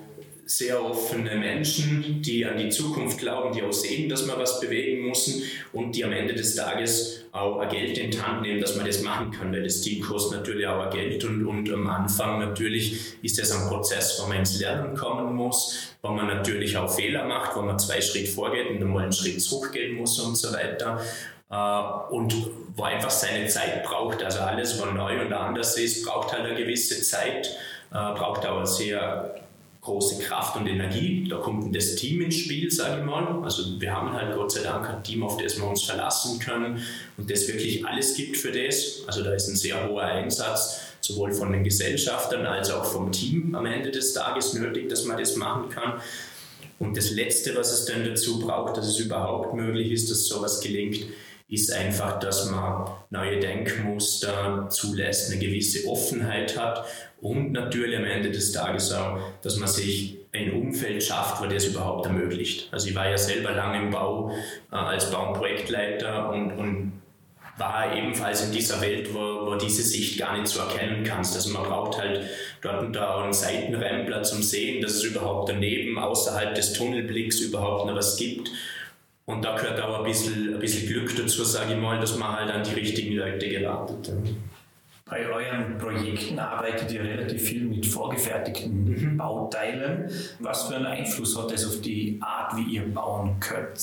sehr 0.49 0.83
offene 0.83 1.35
Menschen, 1.35 2.23
die 2.23 2.47
an 2.47 2.57
die 2.57 2.69
Zukunft 2.69 3.19
glauben, 3.19 3.53
die 3.53 3.63
auch 3.65 3.73
sehen, 3.73 4.09
dass 4.09 4.27
man 4.27 4.39
was 4.39 4.61
bewegen 4.61 5.09
muss 5.09 5.43
und 5.73 5.97
die 5.97 6.05
am 6.05 6.13
Ende 6.13 6.35
des 6.35 6.55
Tages 6.55 7.25
auch 7.33 7.69
Geld 7.69 7.99
in 7.99 8.13
die 8.13 8.21
Hand 8.21 8.43
nehmen, 8.43 8.61
dass 8.61 8.77
man 8.77 8.87
das 8.87 9.03
machen 9.03 9.33
kann, 9.33 9.53
weil 9.53 9.65
das 9.65 9.81
Team 9.81 10.01
kostet 10.01 10.39
natürlich 10.39 10.65
auch 10.69 10.89
Geld 10.91 11.25
und, 11.25 11.45
und 11.45 11.69
am 11.73 11.89
Anfang 11.89 12.39
natürlich 12.39 13.17
ist 13.23 13.39
das 13.41 13.51
ein 13.51 13.69
Prozess, 13.69 14.21
wo 14.23 14.29
man 14.29 14.39
ins 14.39 14.61
Lernen 14.61 14.95
kommen 14.95 15.35
muss, 15.35 15.97
wo 16.01 16.11
man 16.11 16.29
natürlich 16.29 16.77
auch 16.77 16.95
Fehler 16.95 17.25
macht, 17.25 17.57
wo 17.57 17.63
man 17.63 17.77
zwei 17.81 18.01
Schritte 18.01 18.31
vorgeht 18.31 18.71
und 18.71 18.79
dann 18.79 18.91
mal 18.91 19.03
einen 19.03 19.13
Schritt 19.13 19.43
zurückgehen 19.43 19.97
muss 19.97 20.21
und 20.21 20.37
so 20.37 20.53
weiter 20.53 21.01
äh, 21.51 22.15
und 22.15 22.35
wo 22.77 22.85
einfach 22.85 23.11
seine 23.11 23.49
Zeit 23.49 23.83
braucht. 23.83 24.23
Also 24.23 24.39
alles, 24.41 24.81
was 24.81 24.95
neu 24.95 25.23
und 25.23 25.33
anders 25.33 25.77
ist, 25.77 26.07
braucht 26.07 26.33
halt 26.33 26.45
eine 26.45 26.55
gewisse 26.55 27.03
Zeit, 27.03 27.49
äh, 27.91 28.15
braucht 28.15 28.47
auch 28.47 28.59
eine 28.59 28.67
sehr 28.67 29.46
große 29.87 30.19
Kraft 30.23 30.57
und 30.57 30.67
Energie. 30.67 31.27
Da 31.29 31.37
kommt 31.37 31.75
das 31.75 31.95
Team 31.95 32.21
ins 32.21 32.37
Spiel, 32.37 32.71
sage 32.71 33.01
ich 33.01 33.07
mal. 33.07 33.43
Also 33.43 33.81
wir 33.81 33.93
haben 33.93 34.13
halt 34.13 34.35
Gott 34.35 34.53
sei 34.53 34.63
Dank 34.63 34.89
ein 34.89 35.03
Team, 35.03 35.23
auf 35.23 35.37
das 35.37 35.57
wir 35.59 35.67
uns 35.67 35.85
verlassen 35.85 36.39
können 36.41 36.83
und 37.17 37.31
das 37.31 37.47
wirklich 37.49 37.87
alles 37.87 38.15
gibt 38.15 38.37
für 38.37 38.53
das. 38.53 39.03
Also 39.07 39.23
da 39.23 39.33
ist 39.33 39.49
ein 39.49 39.57
sehr 39.57 39.89
hoher 39.89 40.03
Einsatz 40.03 40.81
sowohl 41.01 41.33
von 41.33 41.53
den 41.53 41.63
Gesellschaftern 41.63 42.47
als 42.47 42.71
auch 42.71 42.85
vom 42.85 43.13
Team 43.13 43.55
am 43.55 43.65
Ende 43.65 43.93
des 43.93 44.13
Tages 44.13 44.55
nötig, 44.55 44.89
dass 44.89 45.05
man 45.05 45.17
das 45.17 45.37
machen 45.37 45.69
kann. 45.71 46.01
Und 46.81 46.97
das 46.97 47.11
Letzte, 47.13 47.55
was 47.57 47.73
es 47.73 47.85
dann 47.85 48.05
dazu 48.05 48.41
braucht, 48.41 48.77
dass 48.77 48.89
es 48.89 48.99
überhaupt 48.99 49.55
möglich 49.55 49.93
ist, 49.93 50.11
dass 50.11 50.27
sowas 50.27 50.61
gelingt, 50.61 51.07
ist 51.49 51.73
einfach, 51.73 52.19
dass 52.19 52.51
man 52.51 52.91
neue 53.11 53.39
Denkmuster 53.39 54.69
zulässt, 54.69 55.31
eine 55.31 55.41
gewisse 55.41 55.89
Offenheit 55.89 56.59
hat 56.59 56.85
und 57.21 57.53
natürlich 57.53 57.97
am 57.97 58.05
Ende 58.05 58.31
des 58.31 58.53
Tages 58.53 58.93
auch, 58.93 59.21
dass 59.43 59.57
man 59.57 59.69
sich 59.69 60.19
ein 60.35 60.53
Umfeld 60.53 61.03
schafft, 61.03 61.41
wo 61.41 61.47
das 61.47 61.67
überhaupt 61.67 62.07
ermöglicht. 62.07 62.69
Also 62.73 62.89
ich 62.89 62.95
war 62.95 63.09
ja 63.09 63.17
selber 63.17 63.53
lange 63.53 63.79
im 63.79 63.91
Bau 63.91 64.33
äh, 64.71 64.77
als 64.77 65.11
Bauprojektleiter 65.11 66.31
und, 66.31 66.53
und 66.53 66.93
war 67.59 67.97
ebenfalls 67.97 68.45
in 68.45 68.53
dieser 68.53 68.81
Welt, 68.83 69.15
wo, 69.15 69.47
wo 69.47 69.55
diese 69.55 69.83
Sicht 69.83 70.19
gar 70.19 70.37
nicht 70.37 70.49
so 70.49 70.61
erkennen 70.61 71.05
kannst. 71.05 71.35
Also 71.35 71.51
man 71.51 71.63
braucht 71.63 71.99
halt 71.99 72.23
dort 72.61 72.83
und 72.83 72.93
da 72.93 73.23
einen 73.23 73.33
Seitenrempler 73.33 74.23
zum 74.25 74.43
Sehen, 74.43 74.83
dass 74.83 74.93
es 74.93 75.05
überhaupt 75.05 75.49
daneben, 75.49 75.99
außerhalb 75.99 76.55
des 76.55 76.75
Tunnelblicks 76.75 77.41
überhaupt 77.41 77.87
noch 77.87 77.95
was 77.95 78.17
gibt. 78.17 78.51
Und 79.27 79.45
da 79.45 79.57
gehört 79.57 79.81
auch 79.81 79.99
ein 79.99 80.05
bisschen, 80.05 80.55
ein 80.55 80.61
bisschen 80.61 80.89
Glück 80.89 81.15
dazu, 81.17 81.43
sage 81.43 81.75
ich 81.75 81.81
mal, 81.81 81.99
dass 81.99 82.17
man 82.17 82.37
halt 82.37 82.51
an 82.51 82.63
die 82.63 82.75
richtigen 82.75 83.17
Leute 83.17 83.49
geratet. 83.49 84.13
Bei 85.05 85.25
euren 85.27 85.79
Projekten 85.79 86.39
arbeitet 86.39 86.91
ihr 86.93 87.03
relativ 87.03 87.43
viel 87.43 87.65
mit 87.65 87.87
vorgefertigten 87.87 88.85
mhm. 88.85 89.17
Bauteilen. 89.17 90.11
Was 90.41 90.65
für 90.65 90.77
einen 90.77 90.87
Einfluss 90.87 91.37
hat 91.37 91.53
das 91.53 91.67
auf 91.67 91.81
die 91.81 92.19
Art, 92.21 92.57
wie 92.57 92.75
ihr 92.75 92.93
bauen 92.93 93.39
könnt? 93.41 93.81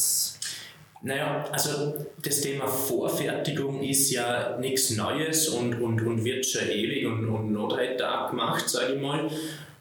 Naja, 1.05 1.45
also 1.51 1.95
das 2.23 2.39
Thema 2.39 2.65
Vorfertigung 2.65 3.83
ist 3.83 4.09
ja 4.09 4.57
nichts 4.57 4.91
Neues 4.91 5.49
und, 5.49 5.81
und, 5.81 6.01
und 6.01 6.23
wird 6.23 6.45
schon 6.45 6.69
ewig 6.69 7.05
und, 7.05 7.27
und 7.27 7.69
drei 7.69 7.87
Tage 7.87 8.31
gemacht, 8.31 8.69
sage 8.69 8.93
ich 8.93 9.01
mal. 9.01 9.27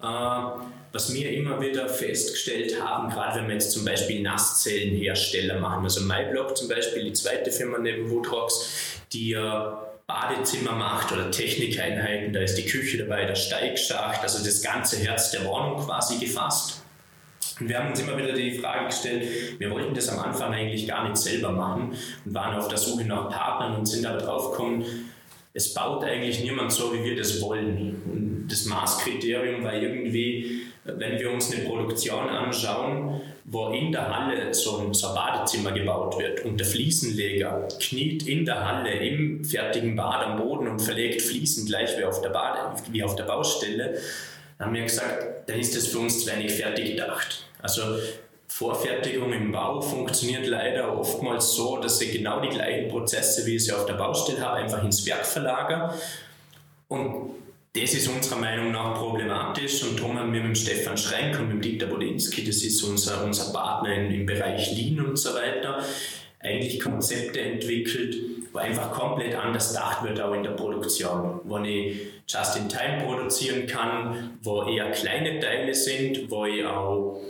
Äh, 0.02 0.62
was 0.92 1.14
wir 1.14 1.30
immer 1.30 1.60
wieder 1.60 1.88
festgestellt 1.88 2.82
haben, 2.82 3.08
gerade 3.08 3.38
wenn 3.38 3.46
wir 3.46 3.54
jetzt 3.54 3.70
zum 3.70 3.84
Beispiel 3.84 4.20
Nasszellenhersteller 4.20 5.60
machen, 5.60 5.84
also 5.84 6.00
MyBlock 6.02 6.56
zum 6.56 6.68
Beispiel, 6.68 7.04
die 7.04 7.12
zweite 7.12 7.52
Firma 7.52 7.78
neben 7.78 8.10
Woodrocks, 8.10 8.98
die 9.12 9.30
ja 9.30 9.80
Badezimmer 10.08 10.72
macht 10.72 11.12
oder 11.12 11.30
Technikeinheiten, 11.30 12.32
da 12.32 12.40
ist 12.40 12.56
die 12.56 12.66
Küche 12.66 12.98
dabei, 12.98 13.24
der 13.26 13.36
Steigschacht, 13.36 14.22
also 14.22 14.44
das 14.44 14.60
ganze 14.60 14.98
Herz 14.98 15.30
der 15.30 15.44
Wohnung 15.44 15.86
quasi 15.86 16.18
gefasst. 16.18 16.81
Und 17.62 17.68
wir 17.68 17.78
haben 17.78 17.90
uns 17.90 18.00
immer 18.00 18.18
wieder 18.18 18.32
die 18.32 18.58
Frage 18.58 18.86
gestellt, 18.86 19.24
wir 19.60 19.70
wollten 19.70 19.94
das 19.94 20.08
am 20.08 20.18
Anfang 20.18 20.52
eigentlich 20.52 20.88
gar 20.88 21.08
nicht 21.08 21.16
selber 21.16 21.52
machen 21.52 21.92
und 22.24 22.34
waren 22.34 22.58
auf 22.58 22.66
der 22.66 22.76
Suche 22.76 23.04
nach 23.04 23.30
Partnern 23.30 23.76
und 23.76 23.86
sind 23.86 24.04
aber 24.04 24.18
drauf 24.18 24.50
gekommen, 24.50 24.84
es 25.54 25.72
baut 25.72 26.02
eigentlich 26.02 26.42
niemand 26.42 26.72
so, 26.72 26.92
wie 26.92 27.04
wir 27.04 27.14
das 27.14 27.40
wollen. 27.40 28.02
Und 28.10 28.48
das 28.50 28.64
Maßkriterium 28.64 29.62
war 29.62 29.74
irgendwie, 29.74 30.62
wenn 30.82 31.20
wir 31.20 31.30
uns 31.30 31.52
eine 31.52 31.64
Produktion 31.64 32.28
anschauen, 32.28 33.20
wo 33.44 33.68
in 33.68 33.92
der 33.92 34.08
Halle 34.08 34.52
so 34.52 34.78
ein, 34.78 34.92
so 34.92 35.08
ein 35.08 35.14
Badezimmer 35.14 35.70
gebaut 35.70 36.18
wird 36.18 36.44
und 36.44 36.58
der 36.58 36.66
Fliesenleger 36.66 37.68
kniet 37.78 38.26
in 38.26 38.44
der 38.44 38.66
Halle 38.66 38.92
im 38.92 39.44
fertigen 39.44 39.94
Bad 39.94 40.26
am 40.26 40.36
Boden 40.36 40.66
und 40.66 40.80
verlegt 40.80 41.22
Fliesen 41.22 41.66
gleich 41.66 41.96
wie 41.96 42.04
auf 42.04 42.20
der, 42.22 42.30
Bade, 42.30 42.82
wie 42.90 43.04
auf 43.04 43.14
der 43.14 43.24
Baustelle, 43.24 44.00
dann 44.58 44.68
haben 44.68 44.74
wir 44.74 44.82
gesagt, 44.82 45.48
dann 45.48 45.58
ist 45.58 45.76
das 45.76 45.88
für 45.88 45.98
uns 45.98 46.24
zu 46.24 46.32
wenig 46.32 46.52
fertig 46.52 46.90
gedacht. 46.90 47.46
Also 47.62 47.82
Vorfertigung 48.48 49.32
im 49.32 49.50
Bau 49.50 49.80
funktioniert 49.80 50.46
leider 50.46 50.98
oftmals 50.98 51.54
so, 51.54 51.78
dass 51.78 51.98
sie 51.98 52.10
genau 52.10 52.40
die 52.40 52.50
gleichen 52.50 52.90
Prozesse, 52.90 53.46
wie 53.46 53.56
ich 53.56 53.64
sie 53.64 53.72
auf 53.72 53.86
der 53.86 53.94
Baustelle 53.94 54.40
habe, 54.40 54.56
einfach 54.56 54.84
ins 54.84 55.06
Werk 55.06 55.24
verlagern. 55.24 55.90
Und 56.88 57.30
das 57.74 57.94
ist 57.94 58.08
unserer 58.08 58.38
Meinung 58.38 58.70
nach 58.70 58.98
problematisch 58.98 59.82
und 59.84 59.98
darum 59.98 60.18
haben 60.18 60.32
wir 60.34 60.42
mit 60.42 60.58
Stefan 60.58 60.98
Schrenk 60.98 61.40
und 61.40 61.54
mit 61.54 61.64
Dieter 61.64 61.86
Bolinski, 61.86 62.44
das 62.44 62.62
ist 62.62 62.82
unser, 62.82 63.24
unser 63.24 63.50
Partner 63.50 63.94
in, 63.94 64.10
im 64.10 64.26
Bereich 64.26 64.76
Lean 64.76 65.06
und 65.06 65.16
so 65.16 65.32
weiter, 65.34 65.82
eigentlich 66.40 66.78
Konzepte 66.78 67.40
entwickelt, 67.40 68.14
wo 68.52 68.58
einfach 68.58 68.92
komplett 68.92 69.34
anders 69.34 69.72
gedacht 69.72 70.02
wird, 70.02 70.20
auch 70.20 70.34
in 70.34 70.42
der 70.42 70.50
Produktion. 70.50 71.40
Wo 71.44 71.56
ich 71.58 71.96
just 72.28 72.56
in 72.58 72.68
time 72.68 73.02
produzieren 73.02 73.66
kann, 73.66 74.38
wo 74.42 74.64
eher 74.64 74.90
kleine 74.90 75.40
Teile 75.40 75.74
sind, 75.74 76.30
wo 76.30 76.44
ich 76.44 76.66
auch 76.66 77.22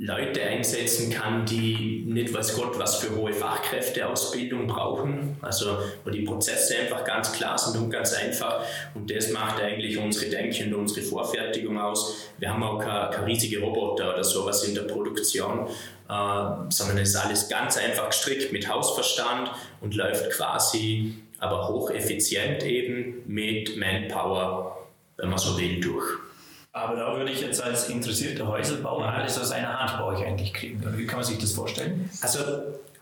Leute 0.00 0.40
einsetzen 0.42 1.10
kann, 1.10 1.44
die 1.44 2.04
nicht 2.06 2.32
weiß 2.32 2.54
Gott 2.54 2.78
was 2.78 2.96
für 2.96 3.16
hohe 3.16 3.32
Fachkräfteausbildung 3.32 4.68
brauchen, 4.68 5.36
also 5.42 5.78
wo 6.04 6.10
die 6.10 6.22
Prozesse 6.22 6.78
einfach 6.78 7.04
ganz 7.04 7.32
klar 7.32 7.58
sind 7.58 7.82
und 7.82 7.90
ganz 7.90 8.12
einfach 8.12 8.60
und 8.94 9.10
das 9.10 9.30
macht 9.30 9.60
eigentlich 9.60 9.98
unsere 9.98 10.30
Denke 10.30 10.64
und 10.66 10.74
unsere 10.74 11.04
Vorfertigung 11.04 11.80
aus. 11.80 12.28
Wir 12.38 12.48
haben 12.48 12.62
auch 12.62 12.78
keine, 12.78 13.10
keine 13.10 13.26
riesige 13.26 13.60
Roboter 13.60 14.14
oder 14.14 14.22
sowas 14.22 14.62
in 14.62 14.76
der 14.76 14.82
Produktion, 14.82 15.66
äh, 16.08 16.12
sondern 16.68 16.98
es 16.98 17.08
ist 17.08 17.16
alles 17.16 17.48
ganz 17.48 17.76
einfach 17.76 18.10
gestrickt 18.10 18.52
mit 18.52 18.72
Hausverstand 18.72 19.50
und 19.80 19.96
läuft 19.96 20.30
quasi 20.30 21.14
aber 21.40 21.68
hocheffizient 21.68 22.62
eben 22.62 23.22
mit 23.26 23.76
Manpower, 23.76 24.86
wenn 25.16 25.28
man 25.28 25.38
so 25.38 25.58
will, 25.58 25.80
durch. 25.80 26.27
Aber 26.78 26.94
da 26.94 27.16
würde 27.16 27.32
ich 27.32 27.40
jetzt 27.40 27.60
als 27.60 27.88
interessierter 27.88 28.46
Häuselbauer 28.46 29.04
alles 29.04 29.38
aus 29.38 29.50
einer 29.50 29.80
Hand 29.80 29.98
bei 29.98 30.04
euch 30.04 30.24
eigentlich 30.24 30.54
kriegen. 30.54 30.80
Wie 30.96 31.06
kann 31.06 31.18
man 31.18 31.26
sich 31.26 31.38
das 31.38 31.52
vorstellen? 31.52 32.08
Also 32.22 32.38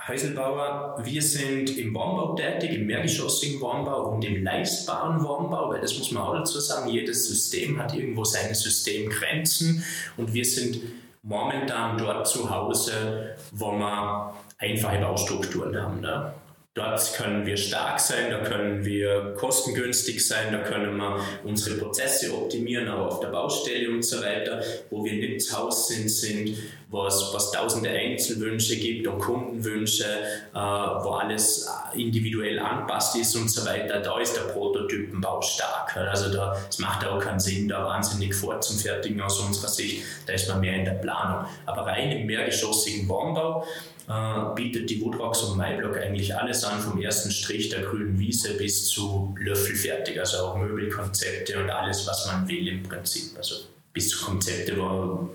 Häuselbauer, 0.09 0.99
wir 1.05 1.21
sind 1.21 1.77
im 1.77 1.95
Wohnbau 1.95 2.35
tätig, 2.35 2.73
im 2.73 2.87
mehrgeschossigen 2.87 3.61
Wohnbau 3.61 4.13
und 4.13 4.25
im 4.25 4.43
leistbaren 4.43 5.23
Wohnbau, 5.23 5.69
weil 5.69 5.81
das 5.81 5.99
muss 5.99 6.11
man 6.13 6.23
auch 6.23 6.35
dazu 6.35 6.59
sagen, 6.59 6.89
jedes 6.89 7.29
System 7.29 7.79
hat 7.79 7.93
irgendwo 7.95 8.25
seine 8.25 8.55
Systemgrenzen 8.55 9.85
und 10.17 10.33
wir 10.33 10.45
sind 10.45 10.81
momentan 11.23 11.99
dort 11.99 12.27
zu 12.27 12.49
Hause, 12.49 13.37
wo 13.53 13.73
wir 13.73 14.33
einfache 14.59 14.99
Baustrukturen 15.01 15.77
haben. 15.83 16.01
Ne? 16.01 16.33
Dort 16.77 17.15
können 17.15 17.47
wir 17.47 17.57
stark 17.57 17.99
sein, 17.99 18.31
da 18.31 18.41
können 18.41 18.85
wir 18.85 19.33
kostengünstig 19.39 20.27
sein, 20.27 20.53
da 20.53 20.59
können 20.59 20.95
wir 20.99 21.25
unsere 21.43 21.79
Prozesse 21.79 22.31
optimieren, 22.35 22.87
auch 22.89 23.07
auf 23.07 23.21
der 23.21 23.29
Baustelle 23.29 23.89
und 23.91 24.03
so 24.03 24.21
weiter. 24.21 24.63
Wo 24.91 25.03
wir 25.03 25.15
nicht 25.15 25.41
zu 25.41 25.57
Hause 25.57 25.95
sind, 25.95 26.11
sind, 26.11 26.59
wo 26.97 27.07
es, 27.07 27.31
was 27.33 27.53
tausende 27.53 27.91
Einzelwünsche 27.91 28.77
gibt 28.77 29.07
und 29.07 29.19
Kundenwünsche, 29.19 30.05
äh, 30.05 30.59
wo 30.59 31.11
alles 31.11 31.69
individuell 31.95 32.59
anpasst 32.59 33.17
ist 33.17 33.37
und 33.37 33.51
so 33.51 33.67
weiter. 33.67 34.01
Da 34.01 34.19
ist 34.19 34.35
der 34.35 34.53
Prototypenbau 34.53 35.43
stark. 35.43 35.95
Also 35.97 36.33
da, 36.33 36.57
es 36.69 36.79
macht 36.79 37.05
auch 37.07 37.21
keinen 37.21 37.39
Sinn, 37.39 37.69
da 37.69 37.85
wahnsinnig 37.85 38.35
vorzufertigen 38.35 39.21
aus 39.21 39.39
unserer 39.41 39.69
Sicht. 39.69 40.03
Da 40.27 40.33
ist 40.33 40.49
man 40.49 40.61
mehr 40.61 40.75
in 40.75 40.87
der 40.87 40.93
Planung. 40.93 41.45
Aber 41.67 41.83
rein 41.83 42.11
im 42.13 42.27
mehrgeschossigen 42.27 43.07
Wohnbau 43.09 43.67
äh, 44.09 44.55
bietet 44.55 44.89
die 44.89 45.01
Woodrocks 45.03 45.43
und 45.43 45.59
MyBlock 45.59 45.99
eigentlich 45.99 46.35
alles 46.35 46.65
an, 46.65 46.81
vom 46.81 47.01
ersten 47.01 47.31
Strich 47.31 47.69
der 47.69 47.83
grünen 47.83 48.19
Wiese 48.19 48.55
bis 48.55 48.89
zu 48.89 49.35
Löffelfertig, 49.39 50.19
also 50.19 50.39
auch 50.39 50.57
Möbelkonzepte 50.57 51.59
und 51.63 51.69
alles, 51.69 52.07
was 52.07 52.27
man 52.27 52.49
will 52.49 52.69
im 52.69 52.83
Prinzip. 52.83 53.37
Also 53.37 53.57
bis 53.93 54.09
zu 54.09 54.25
Konzepte, 54.25 54.79
wo 54.79 55.29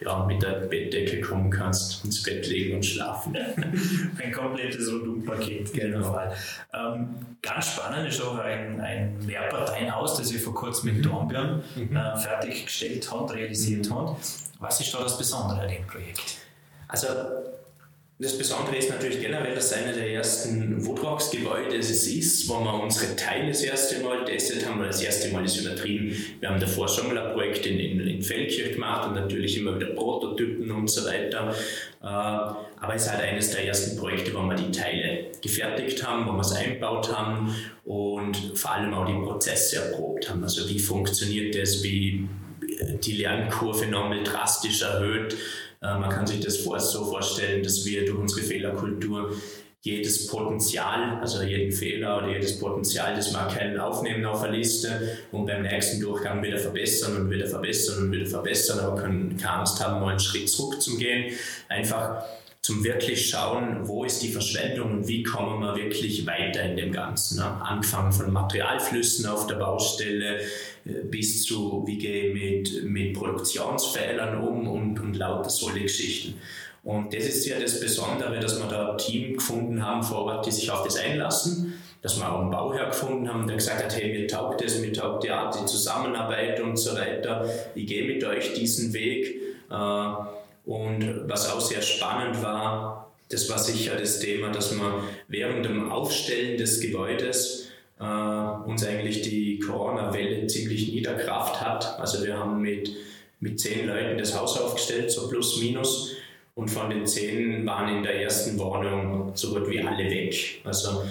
ja, 0.00 0.24
mit 0.24 0.42
der 0.42 0.66
Bettdecke 0.66 1.20
kommen 1.20 1.50
kannst, 1.50 2.04
ins 2.04 2.22
Bett 2.22 2.46
legen 2.46 2.76
und 2.76 2.84
schlafen. 2.84 3.36
ein 4.22 4.32
komplettes 4.32 4.92
Rundumpaket. 4.92 5.72
Genau. 5.72 6.20
Ähm, 6.72 7.08
ganz 7.40 7.68
spannend 7.68 8.08
ist 8.08 8.20
auch 8.22 8.38
ein, 8.38 8.80
ein 8.80 9.18
Mehrparteienhaus, 9.24 10.16
das 10.16 10.32
ihr 10.32 10.40
vor 10.40 10.54
kurzem 10.54 10.94
mit 10.94 11.04
Dornbirn 11.04 11.62
mhm. 11.76 11.96
äh, 11.96 12.16
fertiggestellt 12.16 13.10
habt, 13.10 13.32
realisiert 13.34 13.88
mhm. 13.88 13.94
habt. 13.94 14.26
Was 14.58 14.80
ist 14.80 14.94
da 14.94 15.02
das 15.02 15.16
Besondere 15.16 15.60
an 15.60 15.68
dem 15.68 15.86
Projekt? 15.86 16.38
Also 16.88 17.06
das 18.18 18.38
Besondere 18.38 18.76
ist 18.76 18.90
natürlich 18.90 19.20
generell, 19.20 19.56
dass 19.56 19.66
es 19.66 19.72
einer 19.72 19.92
der 19.92 20.08
ersten 20.08 20.86
Woodrocks-Gebäude 20.86 21.74
ist, 21.74 22.48
wo 22.48 22.60
wir 22.60 22.74
unsere 22.80 23.16
Teile 23.16 23.48
das 23.48 23.62
erste 23.62 23.98
Mal 24.04 24.24
testet 24.24 24.64
haben. 24.68 24.80
Das 24.80 25.02
erste 25.02 25.32
Mal 25.32 25.44
ist 25.44 25.56
übertrieben. 25.56 26.14
Wir 26.38 26.48
haben 26.48 26.60
davor 26.60 26.86
Projekt 27.32 27.66
in, 27.66 27.80
in, 27.80 28.00
in 28.06 28.22
Feldkirch 28.22 28.74
gemacht 28.74 29.08
und 29.08 29.14
natürlich 29.14 29.58
immer 29.58 29.74
wieder 29.74 29.88
Prototypen 29.88 30.70
und 30.70 30.88
so 30.88 31.04
weiter. 31.06 31.52
Äh, 32.02 32.06
aber 32.06 32.94
es 32.94 33.02
ist 33.02 33.12
halt 33.12 33.22
eines 33.22 33.50
der 33.50 33.66
ersten 33.66 33.98
Projekte, 33.98 34.32
wo 34.32 34.42
wir 34.42 34.54
die 34.54 34.70
Teile 34.70 35.26
gefertigt 35.42 36.06
haben, 36.06 36.24
wo 36.28 36.32
wir 36.32 36.40
es 36.40 36.52
eingebaut 36.52 37.12
haben 37.12 37.52
und 37.84 38.36
vor 38.54 38.72
allem 38.72 38.94
auch 38.94 39.06
die 39.06 39.12
Prozesse 39.12 39.76
erprobt 39.76 40.30
haben. 40.30 40.44
Also 40.44 40.68
wie 40.68 40.78
funktioniert 40.78 41.56
das, 41.56 41.82
wie 41.82 42.28
die 43.02 43.16
Lernkurve 43.16 43.86
nochmal 43.86 44.22
drastisch 44.22 44.82
erhöht 44.82 45.36
äh, 45.84 45.98
man 45.98 46.08
kann 46.10 46.26
sich 46.26 46.40
das 46.40 46.64
so 46.64 47.04
vorstellen, 47.04 47.62
dass 47.62 47.84
wir 47.84 48.06
durch 48.06 48.18
unsere 48.18 48.40
Fehlerkultur 48.42 49.32
jedes 49.82 50.28
Potenzial, 50.28 51.18
also 51.20 51.42
jeden 51.42 51.70
Fehler 51.70 52.16
oder 52.16 52.28
jedes 52.30 52.58
Potenzial, 52.58 53.14
das 53.14 53.34
wir 53.34 53.40
erkennen, 53.40 53.78
aufnehmen 53.78 54.24
auf 54.24 54.40
der 54.40 54.52
Liste 54.52 55.18
und 55.30 55.44
beim 55.44 55.60
nächsten 55.60 56.00
Durchgang 56.00 56.42
wieder 56.42 56.56
verbessern 56.56 57.16
und 57.18 57.30
wieder 57.30 57.46
verbessern 57.46 58.04
und 58.04 58.12
wieder 58.12 58.24
verbessern, 58.24 58.80
aber 58.80 58.96
können 58.96 59.36
keine 59.36 59.58
Angst 59.58 59.84
haben, 59.84 60.00
mal 60.00 60.10
einen 60.10 60.20
Schritt 60.20 60.48
zurück 60.48 60.80
zu 60.80 60.96
gehen. 60.96 61.34
Einfach 61.68 62.24
zum 62.64 62.82
wirklich 62.82 63.28
schauen, 63.28 63.86
wo 63.86 64.04
ist 64.04 64.22
die 64.22 64.30
Verschwendung 64.30 64.92
und 64.92 65.06
wie 65.06 65.22
kommen 65.22 65.60
wir 65.60 65.76
wirklich 65.76 66.26
weiter 66.26 66.62
in 66.62 66.78
dem 66.78 66.92
Ganzen. 66.92 67.36
Ne? 67.36 67.44
Angefangen 67.44 68.10
von 68.10 68.32
Materialflüssen 68.32 69.26
auf 69.26 69.46
der 69.46 69.56
Baustelle 69.56 70.40
äh, 70.86 71.04
bis 71.04 71.42
zu, 71.42 71.84
wie 71.86 71.98
gehe 71.98 72.28
ich 72.28 72.32
mit, 72.72 72.84
mit 72.84 73.12
Produktionsfehlern 73.12 74.40
um 74.40 74.66
und, 74.66 74.98
und 74.98 75.14
lauter 75.14 75.50
solche 75.50 75.82
Geschichten. 75.82 76.40
Und 76.82 77.12
das 77.12 77.26
ist 77.26 77.44
ja 77.44 77.60
das 77.60 77.80
Besondere, 77.80 78.40
dass 78.40 78.58
wir 78.58 78.66
da 78.66 78.92
ein 78.92 78.98
Team 78.98 79.34
gefunden 79.34 79.84
haben 79.84 80.02
vor 80.02 80.24
Ort, 80.24 80.46
die 80.46 80.50
sich 80.50 80.70
auf 80.70 80.84
das 80.84 80.96
einlassen, 80.96 81.74
dass 82.00 82.18
wir 82.18 82.32
auch 82.32 82.40
einen 82.40 82.50
Bauherr 82.50 82.86
gefunden 82.86 83.28
haben, 83.28 83.46
der 83.46 83.56
gesagt 83.56 83.84
hat, 83.84 83.94
hey, 83.94 84.18
mir 84.18 84.26
taugt 84.26 84.64
das, 84.64 84.78
mir 84.78 84.92
taugt 84.94 85.24
die 85.24 85.30
Art, 85.30 85.54
die 85.60 85.66
Zusammenarbeit 85.66 86.58
und 86.62 86.78
so 86.78 86.96
weiter, 86.96 87.46
ich 87.74 87.86
gehe 87.86 88.06
mit 88.06 88.24
euch 88.24 88.54
diesen 88.54 88.94
Weg. 88.94 89.38
Äh, 89.70 90.43
und 90.64 91.28
was 91.28 91.50
auch 91.50 91.60
sehr 91.60 91.82
spannend 91.82 92.42
war, 92.42 93.12
das 93.30 93.48
war 93.50 93.58
sicher 93.58 93.96
das 93.96 94.20
Thema, 94.20 94.50
dass 94.50 94.72
man 94.72 95.04
während 95.28 95.64
dem 95.64 95.90
Aufstellen 95.90 96.56
des 96.56 96.80
Gebäudes 96.80 97.68
äh, 97.98 98.04
uns 98.04 98.84
eigentlich 98.84 99.22
die 99.22 99.58
Corona-Welle 99.58 100.46
ziemlich 100.46 100.92
niederkraft 100.92 101.60
hat. 101.60 101.98
Also 101.98 102.24
wir 102.24 102.38
haben 102.38 102.60
mit, 102.60 102.90
mit 103.40 103.60
zehn 103.60 103.86
Leuten 103.86 104.18
das 104.18 104.38
Haus 104.38 104.60
aufgestellt, 104.60 105.10
so 105.10 105.28
plus 105.28 105.60
minus. 105.60 106.16
Und 106.54 106.68
von 106.68 106.88
den 106.88 107.06
zehn 107.06 107.66
waren 107.66 107.96
in 107.96 108.02
der 108.02 108.22
ersten 108.22 108.58
Wohnung 108.58 109.32
so 109.34 109.52
gut 109.52 109.68
wie 109.68 109.80
alle 109.80 110.08
weg. 110.08 110.60
Also 110.64 111.02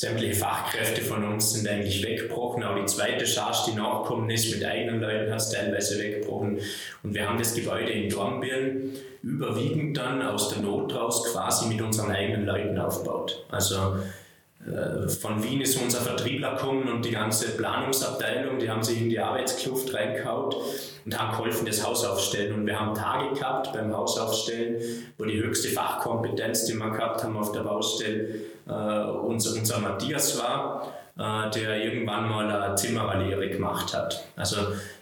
sämtliche 0.00 0.34
Fachkräfte 0.34 1.02
von 1.02 1.22
uns 1.24 1.52
sind 1.52 1.68
eigentlich 1.68 2.02
weggebrochen. 2.02 2.64
Auch 2.64 2.74
die 2.74 2.86
zweite 2.86 3.26
Charge, 3.26 3.58
die 3.68 3.76
nachgekommen 3.76 4.30
ist, 4.30 4.50
mit 4.50 4.64
eigenen 4.64 4.98
Leuten, 5.02 5.30
es 5.30 5.50
teilweise 5.50 5.98
weggebrochen. 5.98 6.58
Und 7.02 7.12
wir 7.12 7.28
haben 7.28 7.36
das 7.36 7.54
Gebäude 7.54 7.92
in 7.92 8.08
Dornbirn 8.08 8.94
überwiegend 9.22 9.98
dann 9.98 10.22
aus 10.22 10.48
der 10.48 10.62
Not 10.62 10.94
raus 10.94 11.30
quasi 11.30 11.66
mit 11.66 11.82
unseren 11.82 12.10
eigenen 12.10 12.46
Leuten 12.46 12.78
aufgebaut. 12.78 13.44
Also 13.50 13.96
von 15.20 15.42
Wien 15.42 15.62
ist 15.62 15.80
unser 15.80 16.00
Vertriebler 16.00 16.54
gekommen 16.54 16.86
und 16.88 17.04
die 17.04 17.12
ganze 17.12 17.56
Planungsabteilung, 17.56 18.58
die 18.58 18.70
haben 18.70 18.82
sich 18.82 19.00
in 19.00 19.08
die 19.08 19.18
Arbeitskluft 19.18 19.94
reingehaut 19.94 20.54
und 21.06 21.18
haben 21.18 21.30
geholfen, 21.30 21.64
das 21.64 21.84
Haus 21.86 22.04
aufstellen. 22.04 22.54
Und 22.54 22.66
wir 22.66 22.78
haben 22.78 22.94
Tage 22.94 23.34
gehabt 23.34 23.72
beim 23.72 23.96
Hausaufstellen, 23.96 24.76
wo 25.16 25.24
die 25.24 25.42
höchste 25.42 25.68
Fachkompetenz, 25.68 26.66
die 26.66 26.74
wir 26.74 26.90
gehabt 26.90 27.24
haben 27.24 27.38
auf 27.38 27.52
der 27.52 27.60
Baustelle, 27.60 28.34
äh, 28.68 29.10
unser, 29.10 29.58
unser 29.58 29.78
Matthias 29.78 30.38
war, 30.38 30.92
äh, 31.18 31.50
der 31.50 31.82
irgendwann 31.82 32.28
mal 32.28 32.50
eine 32.50 32.74
Zimmererlehre 32.74 33.48
gemacht 33.48 33.94
hat. 33.94 34.24
Also 34.36 34.56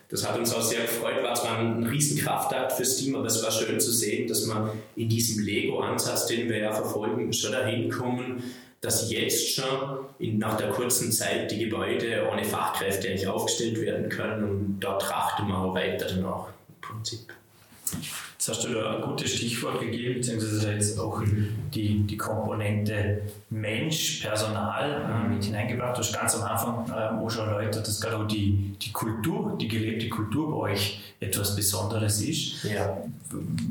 das 0.08 0.26
hat 0.26 0.38
uns 0.38 0.54
auch 0.54 0.62
sehr 0.62 0.82
gefreut, 0.82 1.22
war 1.22 1.34
zwar 1.34 1.58
ein 1.58 1.82
Riesenkraftakt 1.84 2.72
fürs 2.72 2.96
Team, 2.96 3.16
aber 3.16 3.26
es 3.26 3.42
war 3.42 3.50
schön 3.50 3.78
zu 3.80 3.90
sehen, 3.90 4.28
dass 4.28 4.46
wir 4.46 4.72
in 4.94 5.08
diesem 5.08 5.44
Lego-Ansatz, 5.44 6.26
den 6.26 6.48
wir 6.48 6.58
ja 6.58 6.72
verfolgen, 6.72 7.32
schon 7.32 7.52
dahin 7.52 7.90
kommen, 7.90 8.42
dass 8.80 9.10
jetzt 9.10 9.54
schon 9.54 10.06
in, 10.18 10.38
nach 10.38 10.56
der 10.56 10.70
kurzen 10.70 11.10
Zeit 11.10 11.50
die 11.50 11.58
Gebäude 11.58 12.28
ohne 12.30 12.44
Fachkräfte 12.44 13.08
eigentlich 13.08 13.26
aufgestellt 13.26 13.80
werden 13.80 14.08
können 14.08 14.44
und 14.44 14.80
da 14.80 14.94
trachten 14.98 15.48
wir 15.48 15.58
auch 15.58 15.74
weiter 15.74 16.06
danach 16.06 16.48
im 16.68 16.80
Prinzip. 16.80 17.32
Jetzt 18.38 18.50
hast 18.50 18.64
du 18.66 18.72
da 18.72 18.94
ein 18.94 19.02
gutes 19.02 19.34
Stichwort 19.34 19.80
gegeben, 19.80 20.14
beziehungsweise 20.14 20.64
da 20.64 20.72
jetzt 20.72 20.96
auch 21.00 21.20
die, 21.74 22.06
die 22.06 22.16
Komponente 22.16 23.22
Mensch, 23.50 24.20
Personal 24.22 25.24
äh, 25.26 25.28
mit 25.28 25.44
hineingebracht. 25.44 25.96
Du 25.96 26.02
hast 26.02 26.12
ganz 26.12 26.36
am 26.36 26.44
Anfang 26.44 26.88
äh, 26.88 27.20
auch 27.20 27.28
schon 27.28 27.48
erläutert, 27.48 27.84
dass 27.88 28.00
gerade 28.00 28.16
auch 28.16 28.28
die, 28.28 28.76
die 28.80 28.92
Kultur, 28.92 29.58
die 29.60 29.66
gelebte 29.66 30.08
Kultur 30.08 30.52
bei 30.52 30.70
euch 30.70 31.00
etwas 31.18 31.56
Besonderes 31.56 32.20
ist. 32.22 32.62
Ja. 32.62 33.02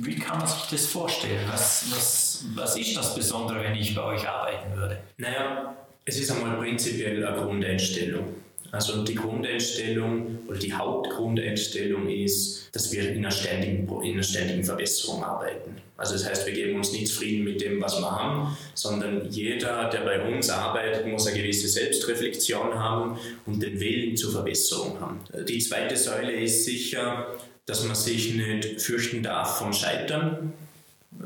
Wie 0.02 0.16
kann 0.16 0.40
man 0.40 0.48
sich 0.48 0.64
das 0.70 0.86
vorstellen? 0.86 1.46
Was, 1.50 1.86
was, 1.90 2.46
was 2.54 2.78
ist 2.78 2.98
das 2.98 3.16
Besondere, 3.16 3.64
wenn 3.64 3.76
ich 3.76 3.96
bei 3.96 4.04
euch 4.04 4.28
arbeiten 4.28 4.76
würde? 4.76 4.98
Naja, 5.18 5.78
es 6.04 6.20
ist 6.20 6.30
einmal 6.30 6.58
prinzipiell 6.58 7.26
eine 7.26 7.38
Grundeinstellung. 7.38 8.26
Also 8.72 9.04
die 9.04 9.16
Grundeinstellung 9.16 10.40
oder 10.48 10.60
die 10.60 10.74
Hauptgrundeinstellung 10.74 12.10
ist, 12.10 12.70
dass 12.76 12.92
wir 12.92 13.10
in 13.10 13.20
einer 13.20 13.32
ständigen, 13.32 13.88
in 14.04 14.14
einer 14.14 14.24
ständigen 14.24 14.64
Verbesserung 14.64 15.24
arbeiten. 15.24 15.76
Also 15.96 16.14
das 16.14 16.30
heißt, 16.30 16.46
wir 16.46 16.54
geben 16.54 16.78
uns 16.78 16.92
nicht 16.92 17.08
zufrieden 17.08 17.44
mit 17.44 17.62
dem, 17.62 17.82
was 17.82 18.00
wir 18.00 18.12
haben, 18.12 18.56
sondern 18.76 19.30
jeder, 19.32 19.90
der 19.90 20.02
bei 20.02 20.22
uns 20.22 20.50
arbeitet, 20.50 21.08
muss 21.08 21.26
eine 21.26 21.38
gewisse 21.40 21.68
Selbstreflexion 21.68 22.76
haben 22.76 23.18
und 23.46 23.64
den 23.64 23.80
Willen 23.80 24.16
zur 24.16 24.32
Verbesserung 24.32 25.00
haben. 25.00 25.22
Die 25.48 25.60
zweite 25.60 25.98
Säule 25.98 26.34
ist 26.34 26.66
sicher, 26.66 27.36
dass 27.66 27.84
man 27.84 27.96
sich 27.96 28.36
nicht 28.36 28.82
fürchten 28.82 29.24
darf 29.24 29.58
vom 29.58 29.74
Scheitern. 29.74 30.54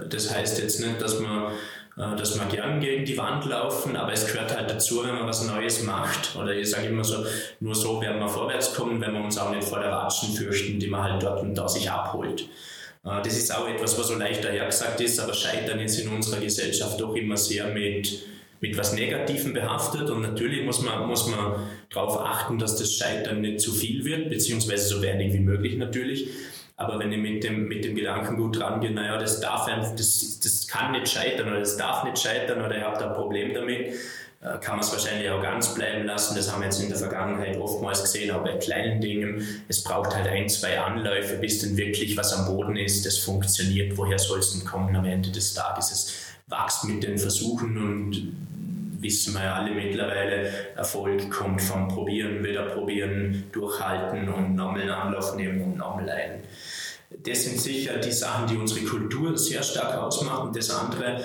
Das 0.10 0.34
heißt 0.34 0.60
jetzt 0.60 0.80
nicht, 0.80 1.02
dass 1.02 1.20
man 1.20 1.52
äh, 1.98 2.16
dass 2.16 2.40
wir 2.40 2.46
gern 2.46 2.80
gegen 2.80 3.04
die 3.04 3.18
Wand 3.18 3.46
laufen, 3.46 3.96
aber 3.96 4.14
es 4.14 4.26
gehört 4.26 4.56
halt 4.56 4.70
dazu, 4.70 5.04
wenn 5.04 5.16
man 5.16 5.28
was 5.28 5.46
Neues 5.46 5.84
macht. 5.84 6.36
Oder 6.38 6.54
ich 6.54 6.70
sage 6.70 6.88
immer 6.88 7.04
so, 7.04 7.26
nur 7.60 7.76
so 7.76 8.02
werden 8.02 8.20
wir 8.20 8.30
vorwärts 8.30 8.74
kommen, 8.74 9.02
wenn 9.02 9.14
wir 9.14 9.22
uns 9.22 9.38
auch 9.38 9.52
nicht 9.52 9.68
vor 9.68 9.80
der 9.80 9.92
Ratschen 9.92 10.34
fürchten, 10.34 10.80
die 10.80 10.88
man 10.88 11.04
halt 11.04 11.24
dort 11.24 11.42
und 11.42 11.56
da 11.56 11.68
sich 11.68 11.90
abholt. 11.90 12.48
Äh, 13.04 13.22
das 13.24 13.38
ist 13.38 13.54
auch 13.54 13.68
etwas, 13.68 13.98
was 14.00 14.08
so 14.08 14.16
leicht 14.16 14.44
dahergesagt 14.44 15.02
ist, 15.02 15.20
aber 15.20 15.34
Scheitern 15.34 15.80
ist 15.80 16.00
in 16.00 16.10
unserer 16.10 16.40
Gesellschaft 16.40 17.00
doch 17.02 17.14
immer 17.16 17.36
sehr 17.36 17.68
mit, 17.68 18.24
mit 18.62 18.78
was 18.78 18.94
Negativem 18.94 19.54
behaftet 19.54 20.10
und 20.10 20.22
natürlich 20.22 20.64
muss 20.64 20.82
man, 20.82 21.08
muss 21.08 21.28
man 21.28 21.68
darauf 21.90 22.20
achten, 22.22 22.58
dass 22.58 22.78
das 22.78 22.94
Scheitern 22.94 23.42
nicht 23.42 23.60
zu 23.60 23.74
viel 23.74 24.06
wird, 24.06 24.30
beziehungsweise 24.30 24.88
so 24.88 25.02
wenig 25.02 25.34
wie 25.34 25.40
möglich 25.40 25.76
natürlich. 25.76 26.30
Aber 26.82 26.98
wenn 26.98 27.12
ich 27.12 27.20
mit 27.20 27.44
dem, 27.44 27.68
mit 27.68 27.86
dem 27.86 27.96
Gedankengut 27.96 28.60
rangehe, 28.60 28.92
naja, 28.92 29.18
das 29.18 29.40
darf 29.40 29.68
einfach, 29.68 29.96
das, 29.96 30.40
das 30.44 30.68
kann 30.68 30.94
nicht 30.94 31.08
scheitern 31.08 31.50
oder 31.50 31.60
das 31.60 31.78
darf 31.78 32.04
nicht 32.04 32.18
scheitern 32.18 32.66
oder 32.66 32.76
ihr 32.76 32.86
habt 32.86 33.04
ein 33.04 33.14
Problem 33.14 33.54
damit, 33.54 33.94
äh, 34.42 34.58
kann 34.60 34.78
man 34.78 34.80
es 34.80 34.92
wahrscheinlich 34.92 35.30
auch 35.30 35.44
ganz 35.44 35.76
bleiben 35.76 36.08
lassen. 36.08 36.36
Das 36.36 36.52
haben 36.52 36.62
wir 36.62 36.66
jetzt 36.66 36.82
in 36.82 36.90
der 36.90 36.98
Vergangenheit 36.98 37.56
oftmals 37.58 38.02
gesehen, 38.02 38.32
auch 38.32 38.44
bei 38.44 38.54
kleinen 38.54 39.00
Dingen. 39.00 39.64
Es 39.68 39.84
braucht 39.84 40.16
halt 40.16 40.28
ein, 40.28 40.50
zwei 40.50 40.80
Anläufe, 40.80 41.36
bis 41.36 41.62
dann 41.62 41.78
wirklich 41.78 42.18
was 42.18 42.34
am 42.34 42.48
Boden 42.48 42.76
ist, 42.76 43.06
das 43.06 43.20
funktioniert. 43.20 43.96
Woher 43.96 44.18
soll 44.18 44.40
es 44.40 44.54
denn 44.54 44.66
kommen 44.66 44.96
am 44.96 45.06
Ende 45.06 45.30
des 45.30 45.54
Tages? 45.54 45.92
Es 45.92 46.16
wächst 46.48 46.86
mit 46.86 47.04
den 47.04 47.20
Versuchen 47.20 47.78
und 47.78 48.36
wissen 49.02 49.34
wir 49.34 49.44
ja 49.44 49.56
alle 49.56 49.72
mittlerweile, 49.72 50.50
Erfolg 50.76 51.30
kommt 51.30 51.62
vom 51.62 51.88
Probieren, 51.88 52.44
wieder 52.44 52.64
probieren, 52.64 53.46
durchhalten 53.52 54.30
und 54.30 54.56
nochmal 54.56 54.82
einen 54.82 54.92
Anlauf 54.92 55.36
nehmen 55.36 55.62
und 55.62 55.78
nochmal 55.78 56.10
ein. 56.10 56.44
Das 57.10 57.44
sind 57.44 57.60
sicher 57.60 57.98
die 57.98 58.12
Sachen, 58.12 58.48
die 58.48 58.56
unsere 58.56 58.86
Kultur 58.86 59.38
sehr 59.38 59.64
stark 59.64 59.98
ausmachen. 59.98 60.52
Das 60.54 60.70
andere 60.70 61.22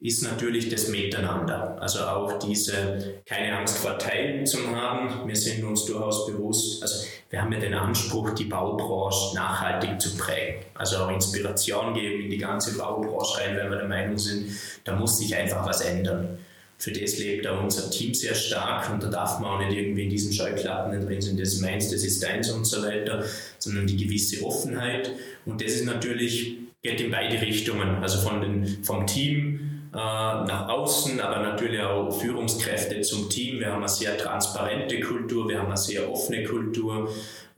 ist 0.00 0.22
natürlich 0.24 0.68
das 0.68 0.88
Miteinander. 0.88 1.76
Also 1.80 2.00
auch 2.00 2.38
diese 2.40 3.20
keine 3.24 3.56
Angst 3.56 3.78
vor 3.78 3.96
Teilen 3.98 4.44
zu 4.44 4.74
haben. 4.74 5.28
Wir 5.28 5.36
sind 5.36 5.62
uns 5.62 5.84
durchaus 5.84 6.26
bewusst, 6.26 6.82
also 6.82 7.06
wir 7.30 7.40
haben 7.40 7.52
ja 7.52 7.60
den 7.60 7.74
Anspruch, 7.74 8.30
die 8.30 8.46
Baubranche 8.46 9.36
nachhaltig 9.36 10.00
zu 10.00 10.16
prägen. 10.16 10.64
Also 10.74 10.96
auch 10.96 11.10
Inspiration 11.10 11.94
geben 11.94 12.24
in 12.24 12.30
die 12.30 12.38
ganze 12.38 12.76
Baubranche 12.76 13.40
rein, 13.40 13.56
wenn 13.56 13.70
wir 13.70 13.78
der 13.78 13.88
Meinung 13.88 14.18
sind, 14.18 14.50
da 14.82 14.96
muss 14.96 15.18
sich 15.18 15.36
einfach 15.36 15.64
was 15.64 15.82
ändern. 15.82 16.38
Für 16.82 16.90
das 16.90 17.16
lebt 17.20 17.46
auch 17.46 17.62
unser 17.62 17.88
Team 17.92 18.12
sehr 18.12 18.34
stark 18.34 18.92
und 18.92 19.00
da 19.04 19.06
darf 19.06 19.38
man 19.38 19.50
auch 19.52 19.64
nicht 19.64 19.78
irgendwie 19.78 20.02
in 20.02 20.10
diesen 20.10 20.32
Scheuklappen 20.32 21.00
drin 21.06 21.20
sind, 21.20 21.38
das 21.38 21.50
ist 21.50 21.60
meins, 21.60 21.88
das 21.88 22.02
ist 22.02 22.20
deins 22.20 22.50
und 22.50 22.64
so 22.64 22.82
weiter, 22.82 23.24
sondern 23.60 23.86
die 23.86 23.96
gewisse 23.96 24.44
Offenheit. 24.44 25.12
Und 25.46 25.62
das 25.62 25.74
ist 25.74 25.84
natürlich, 25.84 26.56
geht 26.82 27.00
in 27.00 27.12
beide 27.12 27.40
Richtungen, 27.40 28.02
also 28.02 28.18
von 28.18 28.40
den, 28.40 28.82
vom 28.82 29.06
Team 29.06 29.84
äh, 29.92 29.96
nach 29.96 30.68
außen, 30.70 31.20
aber 31.20 31.44
natürlich 31.44 31.80
auch 31.80 32.10
Führungskräfte 32.10 33.00
zum 33.02 33.30
Team. 33.30 33.60
Wir 33.60 33.68
haben 33.68 33.82
eine 33.82 33.88
sehr 33.88 34.18
transparente 34.18 34.98
Kultur, 34.98 35.48
wir 35.48 35.60
haben 35.60 35.68
eine 35.68 35.76
sehr 35.76 36.10
offene 36.10 36.42
Kultur. 36.42 37.08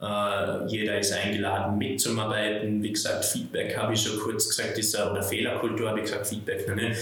Uh, 0.02 0.66
jeder 0.66 0.98
ist 0.98 1.12
eingeladen 1.12 1.78
mitzuarbeiten. 1.78 2.82
Wie 2.82 2.92
gesagt, 2.92 3.24
Feedback 3.24 3.74
habe 3.74 3.94
ich 3.94 4.02
schon 4.02 4.18
kurz 4.18 4.48
gesagt, 4.48 4.76
ist, 4.76 4.94
oder 4.94 5.22
Fehlerkultur 5.22 5.88
habe 5.88 6.00
ich 6.00 6.06
gesagt, 6.06 6.26
Feedback. 6.26 6.68
Ne? 6.76 6.94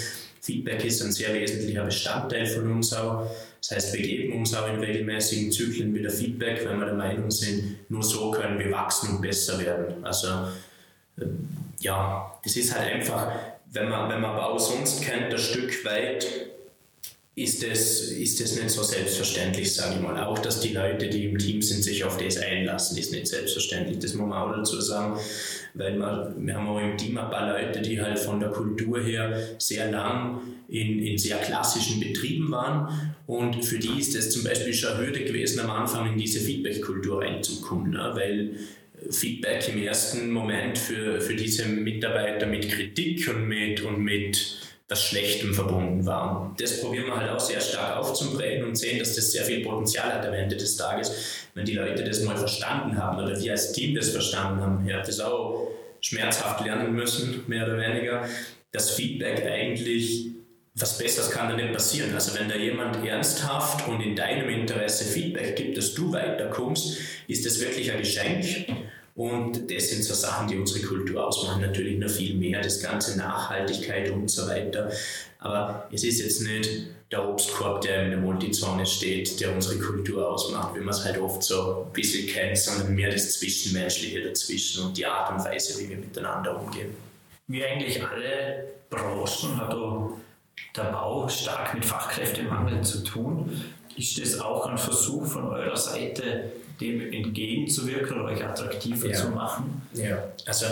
Feedback 0.42 0.84
ist 0.84 1.00
ein 1.02 1.12
sehr 1.12 1.32
wesentlicher 1.34 1.84
Bestandteil 1.84 2.46
von 2.46 2.72
uns 2.72 2.92
auch. 2.92 3.30
Das 3.60 3.70
heißt, 3.70 3.94
wir 3.94 4.02
geben 4.02 4.40
uns 4.40 4.52
auch 4.54 4.68
in 4.68 4.80
regelmäßigen 4.80 5.52
Zyklen 5.52 5.94
wieder 5.94 6.10
Feedback, 6.10 6.68
wenn 6.68 6.80
wir 6.80 6.86
der 6.86 6.94
Meinung 6.94 7.30
sind, 7.30 7.88
nur 7.88 8.02
so 8.02 8.32
können 8.32 8.58
wir 8.58 8.72
wachsen 8.72 9.14
und 9.14 9.22
besser 9.22 9.60
werden. 9.60 10.04
Also 10.04 10.26
äh, 11.16 11.26
ja, 11.78 12.38
das 12.42 12.56
ist 12.56 12.76
halt 12.76 12.92
einfach, 12.92 13.30
wenn 13.70 13.88
man, 13.88 14.10
wenn 14.10 14.20
man 14.20 14.36
Bau 14.36 14.58
sonst 14.58 15.04
kennt, 15.04 15.32
ein 15.32 15.38
Stück 15.38 15.84
weit 15.84 16.26
ist 17.34 17.64
es, 17.64 18.10
ist 18.10 18.40
nicht 18.40 18.70
so 18.70 18.82
selbstverständlich, 18.82 19.74
sage 19.74 19.94
ich 19.96 20.02
mal. 20.02 20.22
Auch, 20.22 20.38
dass 20.38 20.60
die 20.60 20.74
Leute, 20.74 21.08
die 21.08 21.24
im 21.24 21.38
Team 21.38 21.62
sind, 21.62 21.82
sich 21.82 22.04
auf 22.04 22.18
das 22.18 22.36
einlassen, 22.36 22.98
ist 22.98 23.10
nicht 23.10 23.26
selbstverständlich. 23.26 23.98
Das 24.00 24.12
muss 24.12 24.28
man 24.28 24.38
auch 24.38 24.54
dazu 24.54 24.78
sagen, 24.82 25.18
weil 25.72 25.96
wir, 25.96 26.34
wir 26.36 26.54
haben 26.54 26.68
auch 26.68 26.78
im 26.78 26.98
Team 26.98 27.16
ein 27.16 27.30
paar 27.30 27.50
Leute, 27.50 27.80
die 27.80 28.00
halt 28.00 28.18
von 28.18 28.38
der 28.38 28.50
Kultur 28.50 29.02
her 29.02 29.56
sehr 29.58 29.90
lang 29.90 30.42
in, 30.68 30.98
in 30.98 31.16
sehr 31.16 31.38
klassischen 31.38 32.00
Betrieben 32.00 32.50
waren 32.50 33.14
und 33.26 33.64
für 33.64 33.78
die 33.78 33.98
ist 33.98 34.14
es 34.14 34.30
zum 34.30 34.44
Beispiel 34.44 34.74
schon 34.74 34.92
eine 34.92 35.06
Hürde 35.06 35.24
gewesen, 35.24 35.60
am 35.60 35.70
Anfang 35.70 36.12
in 36.12 36.18
diese 36.18 36.40
Feedback-Kultur 36.40 37.22
reinzukommen, 37.22 37.92
ne? 37.92 38.12
weil 38.14 38.56
Feedback 39.10 39.68
im 39.68 39.82
ersten 39.82 40.30
Moment 40.30 40.78
für, 40.78 41.20
für 41.20 41.34
diese 41.34 41.66
Mitarbeiter 41.66 42.46
mit 42.46 42.70
Kritik 42.70 43.28
und 43.34 43.48
mit, 43.48 43.80
und 43.80 44.00
mit 44.02 44.58
was 44.92 45.02
Schlechtem 45.02 45.54
verbunden 45.54 46.04
war. 46.04 46.42
Und 46.42 46.60
das 46.60 46.80
probieren 46.80 47.06
wir 47.06 47.16
halt 47.16 47.30
auch 47.30 47.40
sehr 47.40 47.60
stark 47.60 47.96
aufzubrechen 47.96 48.64
und 48.64 48.76
sehen, 48.76 48.98
dass 48.98 49.14
das 49.14 49.32
sehr 49.32 49.44
viel 49.44 49.64
Potenzial 49.64 50.12
hat 50.12 50.26
am 50.26 50.34
Ende 50.34 50.54
des 50.56 50.76
Tages. 50.76 51.12
Wenn 51.54 51.64
die 51.64 51.74
Leute 51.74 52.04
das 52.04 52.22
mal 52.22 52.36
verstanden 52.36 52.96
haben 52.96 53.18
oder 53.22 53.40
wir 53.40 53.52
als 53.52 53.72
Team 53.72 53.94
das 53.94 54.10
verstanden 54.10 54.60
haben, 54.60 54.86
ihr 54.86 54.96
habt 54.96 55.08
das 55.08 55.20
auch 55.20 55.68
schmerzhaft 56.00 56.64
lernen 56.64 56.92
müssen, 56.92 57.42
mehr 57.46 57.66
oder 57.66 57.78
weniger, 57.78 58.24
dass 58.70 58.90
Feedback 58.90 59.44
eigentlich 59.46 60.26
was 60.74 60.96
Besseres 60.96 61.30
kann 61.30 61.50
da 61.50 61.56
nicht 61.56 61.72
passieren. 61.72 62.14
Also 62.14 62.38
wenn 62.38 62.48
da 62.48 62.56
jemand 62.56 63.04
ernsthaft 63.06 63.86
und 63.88 64.00
in 64.00 64.16
deinem 64.16 64.48
Interesse 64.48 65.04
Feedback 65.04 65.56
gibt, 65.56 65.76
dass 65.76 65.94
du 65.94 66.12
weiterkommst, 66.12 66.98
ist 67.28 67.44
das 67.44 67.60
wirklich 67.60 67.92
ein 67.92 67.98
Geschenk. 67.98 68.66
Und 69.14 69.70
das 69.70 69.90
sind 69.90 70.02
so 70.04 70.14
Sachen, 70.14 70.48
die 70.48 70.56
unsere 70.56 70.86
Kultur 70.86 71.26
ausmachen. 71.26 71.60
Natürlich 71.60 71.98
noch 71.98 72.08
viel 72.08 72.34
mehr, 72.34 72.62
das 72.62 72.80
ganze 72.80 73.18
Nachhaltigkeit 73.18 74.10
und 74.10 74.30
so 74.30 74.48
weiter. 74.48 74.90
Aber 75.38 75.88
es 75.92 76.04
ist 76.04 76.20
jetzt 76.20 76.40
nicht 76.42 76.86
der 77.10 77.28
Obstkorb, 77.28 77.82
der 77.82 78.04
in 78.04 78.10
der 78.10 78.20
Multizone 78.20 78.86
steht, 78.86 79.38
der 79.40 79.52
unsere 79.52 79.78
Kultur 79.78 80.30
ausmacht, 80.30 80.74
wie 80.74 80.80
man 80.80 80.94
es 80.94 81.04
halt 81.04 81.18
oft 81.18 81.42
so 81.42 81.84
ein 81.86 81.92
bisschen 81.92 82.26
kennt, 82.26 82.56
sondern 82.56 82.94
mehr 82.94 83.10
das 83.10 83.38
Zwischenmenschliche 83.38 84.22
dazwischen 84.22 84.86
und 84.86 84.96
die 84.96 85.04
Art 85.04 85.30
und 85.30 85.44
Weise, 85.44 85.78
wie 85.78 85.90
wir 85.90 85.98
miteinander 85.98 86.58
umgehen. 86.58 86.94
Wie 87.48 87.62
eigentlich 87.62 88.02
alle 88.02 88.64
Branchen 88.88 89.60
hat 89.60 89.76
der 90.76 90.84
Bau 90.84 91.28
stark 91.28 91.74
mit 91.74 91.84
Fachkräftemangel 91.84 92.82
zu 92.82 93.04
tun. 93.04 93.62
Ist 93.96 94.18
das 94.18 94.40
auch 94.40 94.66
ein 94.66 94.78
Versuch 94.78 95.26
von 95.26 95.48
eurer 95.48 95.76
Seite, 95.76 96.52
dem 96.82 97.12
entgegenzuwirken 97.12 98.20
oder 98.20 98.32
euch 98.32 98.44
attraktiver 98.44 99.08
ja. 99.08 99.14
zu 99.14 99.28
machen? 99.30 99.82
Ja, 99.94 100.32
also 100.46 100.66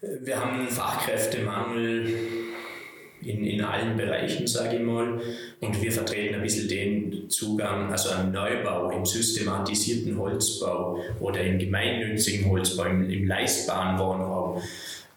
wir 0.00 0.38
haben 0.38 0.60
einen 0.60 0.68
Fachkräftemangel 0.68 2.14
in, 3.22 3.44
in 3.44 3.60
allen 3.62 3.96
Bereichen, 3.96 4.46
sage 4.46 4.76
ich 4.76 4.82
mal, 4.82 5.20
und 5.60 5.82
wir 5.82 5.92
vertreten 5.92 6.36
ein 6.36 6.42
bisschen 6.42 6.68
den 6.68 7.28
Zugang, 7.28 7.90
also 7.90 8.10
einen 8.10 8.32
Neubau 8.32 8.90
im 8.90 9.04
systematisierten 9.04 10.16
Holzbau 10.18 11.00
oder 11.20 11.40
im 11.40 11.58
gemeinnützigen 11.58 12.48
Holzbau, 12.48 12.84
im, 12.84 13.10
im 13.10 13.26
leistbaren 13.26 13.98
Wohnraum, 13.98 14.62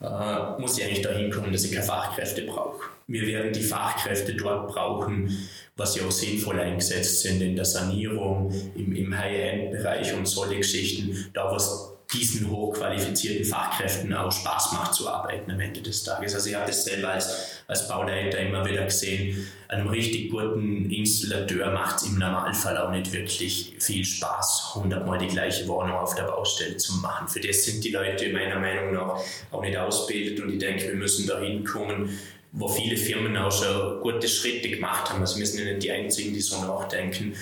äh, 0.01 0.61
muss 0.61 0.77
ich 0.77 0.85
eigentlich 0.85 1.01
dahin 1.01 1.29
kommen, 1.29 1.51
dass 1.51 1.65
ich 1.65 1.71
keine 1.71 1.85
Fachkräfte 1.85 2.43
brauche. 2.43 2.83
Wir 3.09 3.25
werden 3.25 3.51
die 3.51 3.63
Fachkräfte 3.63 4.35
dort 4.35 4.67
brauchen, 4.67 5.35
was 5.75 5.95
ja 5.95 6.05
auch 6.05 6.11
sinnvoll 6.11 6.59
eingesetzt 6.59 7.21
sind 7.21 7.41
in 7.41 7.55
der 7.55 7.65
Sanierung, 7.65 8.53
im, 8.75 8.95
im 8.95 9.17
High-End-Bereich 9.17 10.13
und 10.13 10.27
solche 10.27 10.57
Geschichten, 10.57 11.25
da 11.33 11.51
was 11.51 11.89
diesen 12.13 12.49
hochqualifizierten 12.49 13.45
Fachkräften 13.45 14.13
auch 14.13 14.31
Spaß 14.31 14.73
macht 14.73 14.95
zu 14.95 15.07
arbeiten 15.07 15.49
am 15.51 15.59
Ende 15.59 15.81
des 15.81 16.03
Tages. 16.03 16.33
Also 16.33 16.49
ich 16.49 16.55
habe 16.55 16.65
das 16.67 16.83
selber 16.83 17.09
als, 17.09 17.61
als 17.67 17.87
Bauleiter 17.87 18.39
immer 18.39 18.65
wieder 18.65 18.85
gesehen, 18.85 19.47
einem 19.67 19.87
richtig 19.87 20.31
guten 20.31 20.89
Installateur 20.89 21.71
macht 21.71 21.97
es 21.97 22.07
im 22.07 22.17
Normalfall 22.17 22.77
auch 22.77 22.91
nicht 22.91 23.11
wirklich 23.13 23.75
viel 23.79 24.03
Spaß, 24.03 24.73
hundertmal 24.75 25.19
die 25.19 25.27
gleiche 25.27 25.67
Wohnung 25.67 25.97
auf 25.97 26.15
der 26.15 26.23
Baustelle 26.23 26.77
zu 26.77 26.93
machen. 26.97 27.27
Für 27.27 27.39
das 27.39 27.65
sind 27.65 27.83
die 27.83 27.91
Leute 27.91 28.33
meiner 28.33 28.59
Meinung 28.59 28.93
nach 28.93 29.19
auch 29.51 29.61
nicht 29.61 29.77
ausgebildet 29.77 30.39
und 30.43 30.51
ich 30.51 30.59
denke, 30.59 30.87
wir 30.87 30.95
müssen 30.95 31.27
da 31.27 31.39
hinkommen, 31.39 32.09
wo 32.51 32.67
viele 32.67 32.97
Firmen 32.97 33.37
auch 33.37 33.51
schon 33.51 34.01
gute 34.01 34.27
Schritte 34.27 34.69
gemacht 34.69 35.09
haben. 35.09 35.21
Also 35.21 35.37
wir 35.37 35.45
sind 35.45 35.59
ja 35.59 35.71
nicht 35.71 35.83
die 35.83 35.91
Einzigen, 35.91 36.33
die 36.33 36.41
so 36.41 36.61
nachdenken, 36.61 37.35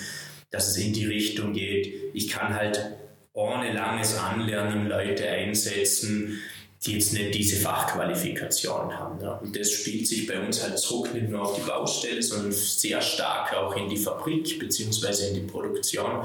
dass 0.50 0.68
es 0.68 0.76
in 0.76 0.92
die 0.92 1.06
Richtung 1.06 1.52
geht. 1.52 1.92
Ich 2.14 2.28
kann 2.28 2.54
halt 2.54 2.80
ohne 3.32 3.72
langes 3.72 4.16
Anlernen 4.16 4.88
Leute 4.88 5.28
einsetzen, 5.28 6.40
die 6.84 6.94
jetzt 6.94 7.12
nicht 7.12 7.34
diese 7.34 7.56
Fachqualifikation 7.56 8.96
haben. 8.96 9.20
Ja. 9.20 9.32
Und 9.32 9.58
das 9.58 9.72
spielt 9.72 10.06
sich 10.06 10.26
bei 10.26 10.40
uns 10.40 10.62
halt 10.62 10.78
zurück, 10.78 11.12
nicht 11.12 11.28
nur 11.28 11.42
auf 11.42 11.56
die 11.56 11.68
Baustelle, 11.68 12.22
sondern 12.22 12.52
sehr 12.52 13.00
stark 13.00 13.52
auch 13.54 13.76
in 13.76 13.88
die 13.88 13.96
Fabrik 13.96 14.58
bzw. 14.58 15.28
in 15.28 15.34
die 15.34 15.40
Produktion 15.40 16.24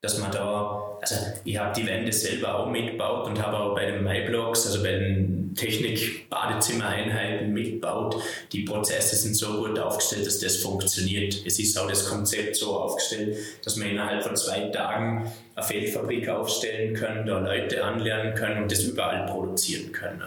dass 0.00 0.18
man 0.18 0.30
da, 0.30 0.96
also 1.00 1.16
ich 1.44 1.58
habe 1.58 1.74
die 1.74 1.84
Wände 1.86 2.12
selber 2.12 2.56
auch 2.56 2.70
mitgebaut 2.70 3.26
und 3.26 3.44
habe 3.44 3.56
auch 3.58 3.74
bei 3.74 3.86
den 3.86 4.04
MyBlocks, 4.04 4.66
also 4.66 4.82
bei 4.82 4.92
den 4.92 5.54
Technik-Badezimmereinheiten 5.56 7.52
mitgebaut. 7.52 8.14
Die 8.52 8.62
Prozesse 8.62 9.16
sind 9.16 9.34
so 9.34 9.64
gut 9.64 9.76
aufgestellt, 9.76 10.24
dass 10.24 10.38
das 10.38 10.58
funktioniert. 10.58 11.44
Es 11.44 11.58
ist 11.58 11.76
auch 11.76 11.88
das 11.88 12.08
Konzept 12.08 12.54
so 12.54 12.76
aufgestellt, 12.76 13.36
dass 13.64 13.74
man 13.74 13.88
innerhalb 13.88 14.22
von 14.22 14.36
zwei 14.36 14.68
Tagen 14.68 15.32
eine 15.56 15.66
Feldfabrik 15.66 16.28
aufstellen 16.28 16.94
können, 16.94 17.26
da 17.26 17.40
Leute 17.40 17.82
anlernen 17.82 18.34
können 18.34 18.62
und 18.62 18.70
das 18.70 18.84
überall 18.84 19.26
produzieren 19.26 19.90
können. 19.90 20.22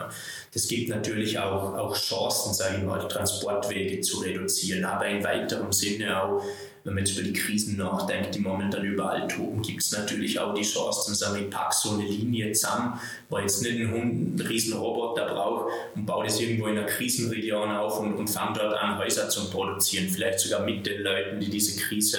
Das 0.54 0.68
gibt 0.68 0.90
natürlich 0.90 1.40
auch, 1.40 1.78
auch 1.78 1.96
Chancen, 1.96 2.54
sage 2.54 2.76
ich 2.80 2.84
mal, 2.84 3.08
Transportwege 3.08 4.02
zu 4.02 4.20
reduzieren, 4.20 4.84
aber 4.84 5.08
in 5.08 5.24
weiterem 5.24 5.72
Sinne 5.72 6.22
auch 6.22 6.44
wenn 6.84 6.96
man 6.96 7.06
jetzt 7.06 7.18
über 7.18 7.28
die 7.28 7.34
Krisen 7.34 7.78
nachdenkt, 7.78 8.34
die 8.34 8.40
momentan 8.40 8.84
überall 8.84 9.28
toben, 9.28 9.62
gibt 9.62 9.82
es 9.82 9.92
natürlich 9.92 10.40
auch 10.40 10.54
die 10.54 10.64
Chance, 10.64 11.06
zu 11.06 11.14
sagen, 11.14 11.44
ich 11.44 11.50
packe 11.50 11.76
so 11.76 11.92
eine 11.92 12.04
Linie 12.04 12.52
zusammen, 12.54 13.00
wo 13.30 13.38
jetzt 13.38 13.62
nicht 13.62 13.80
ein 13.80 13.92
Hund 13.92 14.40
einen 14.40 14.48
riesen 14.48 14.78
Roboter 14.78 15.26
braucht 15.26 15.72
und 15.96 16.06
baue 16.06 16.26
das 16.26 16.40
irgendwo 16.40 16.68
in 16.68 16.78
einer 16.78 16.88
Krisenregion 16.88 17.72
auf 17.72 18.00
und, 18.00 18.16
und 18.16 18.28
fange 18.28 18.58
dort 18.58 18.74
an, 18.74 18.98
Häuser 18.98 19.30
zu 19.30 19.50
produzieren, 19.50 20.10
vielleicht 20.10 20.40
sogar 20.40 20.62
mit 20.62 20.86
den 20.86 21.02
Leuten, 21.02 21.40
die 21.40 21.50
diese 21.50 21.80
Krise 21.80 22.18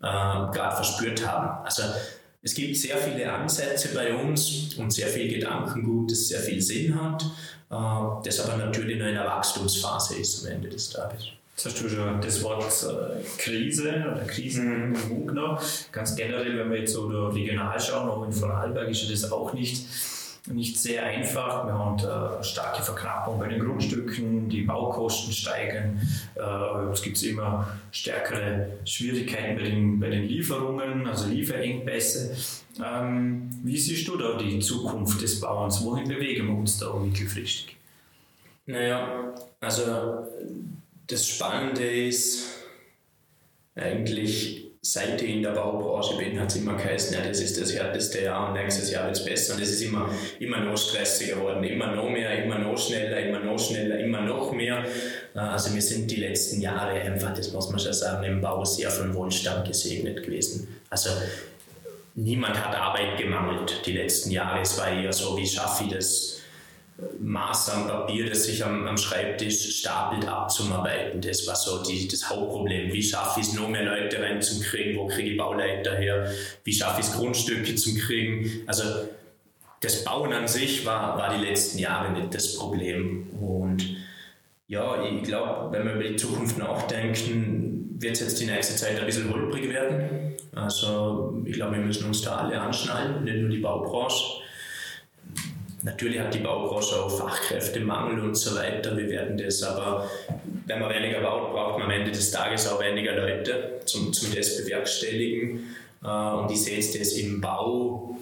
äh, 0.00 0.02
gerade 0.02 0.76
verspürt 0.76 1.26
haben. 1.26 1.64
Also 1.64 1.82
es 2.42 2.54
gibt 2.54 2.76
sehr 2.76 2.98
viele 2.98 3.32
Ansätze 3.32 3.94
bei 3.94 4.14
uns 4.14 4.74
und 4.74 4.92
sehr 4.92 5.08
viel 5.08 5.28
Gedankengut, 5.28 6.10
das 6.10 6.28
sehr 6.28 6.40
viel 6.40 6.60
Sinn 6.60 6.94
hat, 7.00 7.24
äh, 7.70 8.24
das 8.24 8.40
aber 8.40 8.58
natürlich 8.58 8.96
in 8.96 9.02
einer 9.02 9.24
Wachstumsphase 9.24 10.16
ist 10.16 10.44
am 10.44 10.52
Ende 10.52 10.68
des 10.68 10.90
Tages. 10.90 11.28
Jetzt 11.56 11.64
hast 11.64 11.82
du 11.82 11.88
schon 11.88 12.20
das 12.20 12.42
Wort 12.42 12.64
äh, 12.64 13.22
Krise 13.38 13.88
oder 13.88 14.26
Krisen 14.26 14.90
mhm. 14.90 15.26
genommen. 15.26 15.58
Ganz 15.90 16.14
generell, 16.14 16.58
wenn 16.58 16.70
wir 16.70 16.80
jetzt 16.80 16.92
so 16.92 17.06
regional 17.06 17.80
schauen, 17.80 18.10
auch 18.10 18.26
in 18.26 18.32
Vorarlberg 18.32 18.90
ist 18.90 19.10
das 19.10 19.32
auch 19.32 19.54
nicht, 19.54 19.86
nicht 20.52 20.78
sehr 20.78 21.04
einfach. 21.04 21.64
Wir 21.64 21.72
haben 21.72 21.98
äh, 21.98 22.44
starke 22.44 22.82
Verknappung 22.82 23.38
bei 23.38 23.48
den 23.48 23.60
Grundstücken, 23.64 24.50
die 24.50 24.64
Baukosten 24.64 25.32
steigen. 25.32 25.98
Äh, 26.34 26.92
es 26.92 27.00
gibt 27.00 27.22
immer 27.22 27.66
stärkere 27.90 28.72
Schwierigkeiten 28.84 29.56
bei 29.56 29.62
den, 29.62 29.98
bei 29.98 30.10
den 30.10 30.24
Lieferungen, 30.24 31.06
also 31.06 31.26
Lieferengpässe. 31.26 32.36
Ähm, 32.84 33.48
wie 33.64 33.78
siehst 33.78 34.06
du 34.06 34.18
da 34.18 34.36
die 34.36 34.58
Zukunft 34.58 35.22
des 35.22 35.40
Bauens? 35.40 35.82
Wohin 35.82 36.06
bewegen 36.06 36.48
wir 36.48 36.54
uns 36.58 36.78
da 36.78 36.92
mittelfristig? 36.92 37.76
Naja, 38.66 39.32
also 39.58 40.26
das 41.06 41.28
Spannende 41.28 41.84
ist, 41.84 42.46
eigentlich 43.74 44.66
seit 44.92 45.20
ich 45.20 45.30
in 45.30 45.42
der 45.42 45.50
Baubranche 45.50 46.16
bin, 46.16 46.38
hat 46.38 46.50
es 46.50 46.56
immer 46.56 46.74
geheißen, 46.74 47.14
ja, 47.14 47.26
das 47.26 47.40
ist 47.40 47.60
das 47.60 47.74
härteste 47.74 48.22
Jahr 48.22 48.48
und 48.48 48.54
nächstes 48.54 48.90
Jahr 48.90 49.06
wird 49.06 49.16
es 49.16 49.24
besser. 49.24 49.54
Und 49.54 49.62
es 49.62 49.70
ist 49.70 49.82
immer, 49.82 50.08
immer 50.38 50.60
noch 50.60 50.78
stressiger 50.78 51.36
geworden, 51.36 51.64
immer 51.64 51.94
noch 51.94 52.08
mehr, 52.08 52.44
immer 52.44 52.58
noch 52.58 52.78
schneller, 52.78 53.18
immer 53.18 53.40
noch 53.40 53.58
schneller, 53.58 53.98
immer 53.98 54.20
noch 54.20 54.52
mehr. 54.52 54.84
Äh, 55.34 55.38
also 55.38 55.74
wir 55.74 55.82
sind 55.82 56.10
die 56.10 56.16
letzten 56.16 56.60
Jahre 56.60 57.00
einfach, 57.00 57.34
das 57.34 57.52
muss 57.52 57.68
man 57.68 57.80
schon 57.80 57.92
sagen, 57.92 58.24
im 58.24 58.40
Bau 58.40 58.64
sehr 58.64 58.90
von 58.90 59.12
Wohlstand 59.14 59.66
gesegnet 59.66 60.22
gewesen. 60.22 60.68
Also 60.88 61.10
niemand 62.14 62.64
hat 62.64 62.76
Arbeit 62.76 63.18
gemangelt 63.18 63.82
die 63.86 63.92
letzten 63.92 64.30
Jahre. 64.30 64.60
Es 64.60 64.78
war 64.78 64.88
eher 64.88 65.12
so, 65.12 65.36
wie 65.36 65.46
schaffe 65.46 65.84
ich 65.84 65.90
das 65.90 66.40
Maß 67.20 67.70
an 67.70 67.88
Papier, 67.88 68.30
das 68.30 68.44
sich 68.44 68.64
am, 68.64 68.86
am 68.86 68.96
Schreibtisch 68.96 69.80
stapelt, 69.80 70.26
abzuarbeiten. 70.26 71.20
Das 71.20 71.46
war 71.46 71.54
so 71.54 71.82
die, 71.82 72.08
das 72.08 72.30
Hauptproblem. 72.30 72.92
Wie 72.92 73.02
schaffe 73.02 73.40
ich 73.40 73.48
es, 73.48 73.54
noch 73.54 73.68
mehr 73.68 73.84
Leute 73.84 74.20
reinzukriegen? 74.20 74.96
Wo 74.96 75.06
kriege 75.06 75.30
ich 75.30 75.36
Bauleiter 75.36 75.96
her? 75.96 76.30
Wie 76.64 76.72
schaffe 76.72 77.00
ich 77.00 77.06
es, 77.06 77.12
Grundstücke 77.12 77.74
zu 77.74 77.94
kriegen? 77.96 78.62
Also 78.66 78.84
das 79.80 80.04
Bauen 80.04 80.32
an 80.32 80.48
sich 80.48 80.86
war, 80.86 81.18
war 81.18 81.36
die 81.36 81.44
letzten 81.44 81.78
Jahre 81.78 82.12
nicht 82.12 82.34
das 82.34 82.56
Problem. 82.56 83.28
Und 83.40 83.84
ja, 84.66 85.04
ich 85.04 85.22
glaube, 85.22 85.72
wenn 85.72 85.84
wir 85.86 85.94
über 85.94 86.04
die 86.04 86.16
Zukunft 86.16 86.56
nachdenken, 86.56 87.96
wird 87.98 88.14
es 88.14 88.20
jetzt 88.20 88.40
die 88.40 88.46
nächste 88.46 88.74
Zeit 88.74 88.98
ein 88.98 89.06
bisschen 89.06 89.30
holprig 89.30 89.68
werden. 89.68 90.34
Also 90.54 91.42
ich 91.44 91.52
glaube, 91.52 91.76
wir 91.76 91.82
müssen 91.82 92.06
uns 92.06 92.22
da 92.22 92.36
alle 92.36 92.58
anschnallen, 92.58 93.24
nicht 93.24 93.36
nur 93.36 93.50
die 93.50 93.58
Baubranche. 93.58 94.45
Natürlich 95.86 96.18
hat 96.18 96.34
die 96.34 96.40
Baubranche 96.40 97.00
auch 97.00 97.08
Fachkräftemangel 97.08 98.18
und 98.18 98.34
so 98.34 98.56
weiter. 98.56 98.96
Wir 98.96 99.08
werden 99.08 99.38
das 99.38 99.62
aber, 99.62 100.10
wenn 100.66 100.80
man 100.80 100.90
weniger 100.90 101.20
baut, 101.20 101.52
braucht 101.52 101.78
man 101.78 101.82
am 101.82 101.90
Ende 101.92 102.10
des 102.10 102.32
Tages 102.32 102.66
auch 102.66 102.80
weniger 102.80 103.14
Leute 103.14 103.80
zum, 103.84 104.12
zum 104.12 104.34
das 104.34 104.56
bewerkstelligen. 104.56 105.60
Äh, 106.02 106.08
und 106.08 106.50
ich 106.50 106.64
sehe 106.64 106.78
das 106.78 107.12
im 107.12 107.40
Bau 107.40 108.15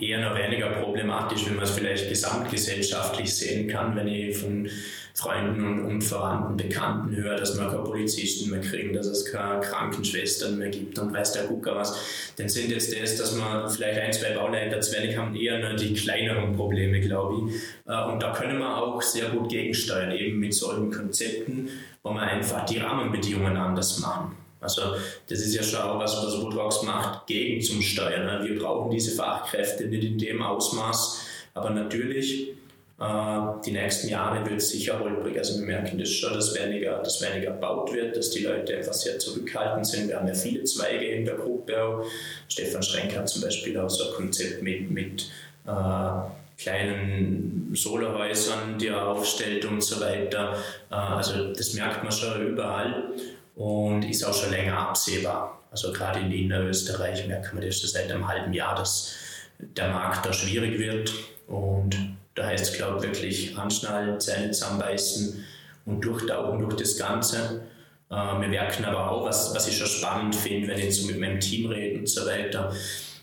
eher 0.00 0.20
noch 0.20 0.36
weniger 0.36 0.70
problematisch, 0.70 1.46
wenn 1.46 1.56
man 1.56 1.64
es 1.64 1.70
vielleicht 1.70 2.08
gesamtgesellschaftlich 2.08 3.34
sehen 3.34 3.68
kann, 3.68 3.94
wenn 3.96 4.08
ich 4.08 4.36
von 4.36 4.68
Freunden 5.14 5.64
und, 5.64 5.80
und 5.86 6.02
Verwandten, 6.02 6.58
Bekannten 6.58 7.16
höre, 7.16 7.36
dass 7.36 7.58
wir 7.58 7.66
keine 7.66 7.84
Polizisten 7.84 8.50
mehr 8.50 8.60
kriegen, 8.60 8.92
dass 8.92 9.06
es 9.06 9.24
keine 9.24 9.60
Krankenschwestern 9.60 10.58
mehr 10.58 10.68
gibt 10.68 10.98
und 10.98 11.14
weiß 11.14 11.32
der 11.32 11.44
Gucker 11.44 11.74
was, 11.74 12.32
dann 12.36 12.50
sind 12.50 12.70
jetzt 12.70 12.94
das, 12.94 13.16
dass 13.16 13.34
wir 13.34 13.68
vielleicht 13.70 13.98
ein, 13.98 14.12
zwei 14.12 14.34
Bauleiter 14.34 14.78
zu 14.80 14.94
wenig 14.94 15.16
haben, 15.16 15.34
eher 15.34 15.58
nur 15.58 15.74
die 15.74 15.94
kleineren 15.94 16.54
Probleme, 16.54 17.00
glaube 17.00 17.48
ich. 17.48 17.54
Äh, 17.90 18.04
und 18.04 18.22
da 18.22 18.32
können 18.32 18.58
wir 18.58 18.76
auch 18.76 19.00
sehr 19.00 19.30
gut 19.30 19.48
gegensteuern, 19.48 20.10
eben 20.10 20.38
mit 20.38 20.52
solchen 20.52 20.90
Konzepten, 20.90 21.70
wo 22.02 22.12
wir 22.12 22.22
einfach 22.22 22.66
die 22.66 22.78
Rahmenbedingungen 22.78 23.56
anders 23.56 23.98
machen. 24.00 24.45
Also 24.60 24.82
das 25.28 25.40
ist 25.40 25.54
ja 25.54 25.62
schon 25.62 25.80
auch 25.80 25.98
was, 25.98 26.16
was 26.16 26.40
Woodrocks 26.40 26.82
macht, 26.82 27.26
gegen 27.26 27.60
zum 27.60 27.82
Steuern. 27.82 28.26
Ne? 28.26 28.48
Wir 28.48 28.58
brauchen 28.58 28.90
diese 28.90 29.14
Fachkräfte 29.14 29.86
nicht 29.86 30.04
in 30.04 30.18
dem 30.18 30.42
Ausmaß, 30.42 31.20
aber 31.54 31.70
natürlich 31.70 32.56
äh, 32.98 33.40
die 33.64 33.72
nächsten 33.72 34.08
Jahre 34.08 34.44
wird 34.48 34.58
es 34.58 34.70
sicher 34.70 34.98
holprig. 34.98 35.36
Also 35.38 35.58
wir 35.58 35.66
merken 35.66 35.98
das 35.98 36.10
schon, 36.10 36.32
dass 36.32 36.54
weniger, 36.54 36.98
dass 37.02 37.20
weniger 37.20 37.52
gebaut 37.52 37.92
wird, 37.92 38.16
dass 38.16 38.30
die 38.30 38.44
Leute 38.44 38.76
einfach 38.76 38.94
sehr 38.94 39.18
zurückhaltend 39.18 39.86
sind. 39.86 40.08
Wir 40.08 40.16
haben 40.16 40.28
ja 40.28 40.34
viele 40.34 40.64
Zweige 40.64 41.04
in 41.06 41.24
der 41.24 41.34
Gruppe. 41.34 42.04
Stefan 42.48 42.82
Schrenk 42.82 43.14
hat 43.16 43.28
zum 43.28 43.42
Beispiel 43.42 43.78
auch 43.78 43.90
so 43.90 44.08
ein 44.08 44.14
Konzept 44.14 44.62
mit, 44.62 44.90
mit 44.90 45.30
äh, 45.66 46.20
kleinen 46.58 47.70
Solarhäusern, 47.74 48.78
die 48.78 48.86
er 48.86 49.06
aufstellt 49.06 49.66
und 49.66 49.82
so 49.82 50.00
weiter. 50.00 50.56
Äh, 50.90 50.94
also 50.94 51.52
das 51.52 51.74
merkt 51.74 52.02
man 52.02 52.12
schon 52.12 52.46
überall 52.46 53.12
und 53.56 54.04
ist 54.04 54.22
auch 54.22 54.34
schon 54.34 54.50
länger 54.50 54.78
absehbar. 54.78 55.60
Also 55.70 55.92
gerade 55.92 56.20
in 56.20 56.30
Innerösterreich 56.30 57.26
merkt 57.26 57.52
man 57.52 57.64
das 57.64 57.80
seit 57.80 58.10
einem 58.10 58.28
halben 58.28 58.52
Jahr, 58.52 58.76
dass 58.76 59.14
der 59.58 59.88
Markt 59.88 60.24
da 60.24 60.32
schwierig 60.32 60.78
wird 60.78 61.12
und 61.48 62.16
da 62.34 62.46
heißt 62.46 62.70
es, 62.70 62.76
glaube 62.76 62.98
ich, 62.98 63.02
wirklich 63.02 63.58
anschnallen, 63.58 64.20
Zähne 64.20 64.50
zusammenbeißen 64.50 65.44
und 65.86 66.04
durchtauchen 66.04 66.60
durch 66.60 66.76
das 66.76 66.98
Ganze. 66.98 67.62
Äh, 68.10 68.14
wir 68.14 68.48
merken 68.48 68.84
aber 68.84 69.10
auch, 69.10 69.24
was, 69.24 69.54
was 69.54 69.66
ich 69.66 69.76
schon 69.76 69.86
spannend 69.86 70.36
finde, 70.36 70.68
wenn 70.68 70.78
ich 70.78 70.94
so 70.94 71.06
mit 71.06 71.18
meinem 71.18 71.40
Team 71.40 71.70
rede 71.70 71.98
und 71.98 72.08
so 72.08 72.26
weiter, 72.26 72.74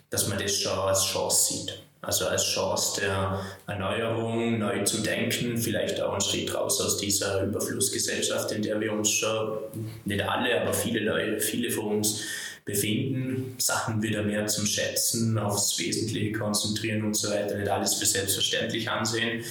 dass 0.09 0.27
man 0.27 0.39
das 0.39 0.59
schon 0.59 0.77
als 0.79 1.05
Chance 1.05 1.53
sieht. 1.53 1.83
Also 2.03 2.27
als 2.27 2.43
Chance 2.43 2.99
der 2.99 3.39
Erneuerung, 3.65 4.59
neu 4.59 4.83
zu 4.83 5.01
denken, 5.01 5.57
vielleicht 5.57 6.01
auch 6.01 6.11
einen 6.11 6.21
Schritt 6.21 6.53
raus 6.53 6.81
aus 6.81 6.97
dieser 6.97 7.43
Überflussgesellschaft, 7.43 8.51
in 8.51 8.61
der 8.61 8.79
wir 8.81 8.91
uns 8.91 9.09
schon, 9.09 9.59
nicht 10.03 10.21
alle, 10.21 10.61
aber 10.61 10.73
viele 10.73 10.99
Leute, 10.99 11.39
viele 11.39 11.71
von 11.71 11.97
uns 11.97 12.23
befinden, 12.65 13.55
Sachen 13.57 14.03
wieder 14.03 14.21
mehr 14.21 14.45
zum 14.47 14.65
Schätzen, 14.65 15.37
aufs 15.37 15.79
Wesentliche 15.79 16.33
konzentrieren 16.33 17.03
und 17.03 17.15
so 17.15 17.29
weiter, 17.29 17.57
nicht 17.57 17.69
alles 17.69 17.93
für 17.93 18.05
selbstverständlich 18.05 18.89
ansehen. 18.89 19.41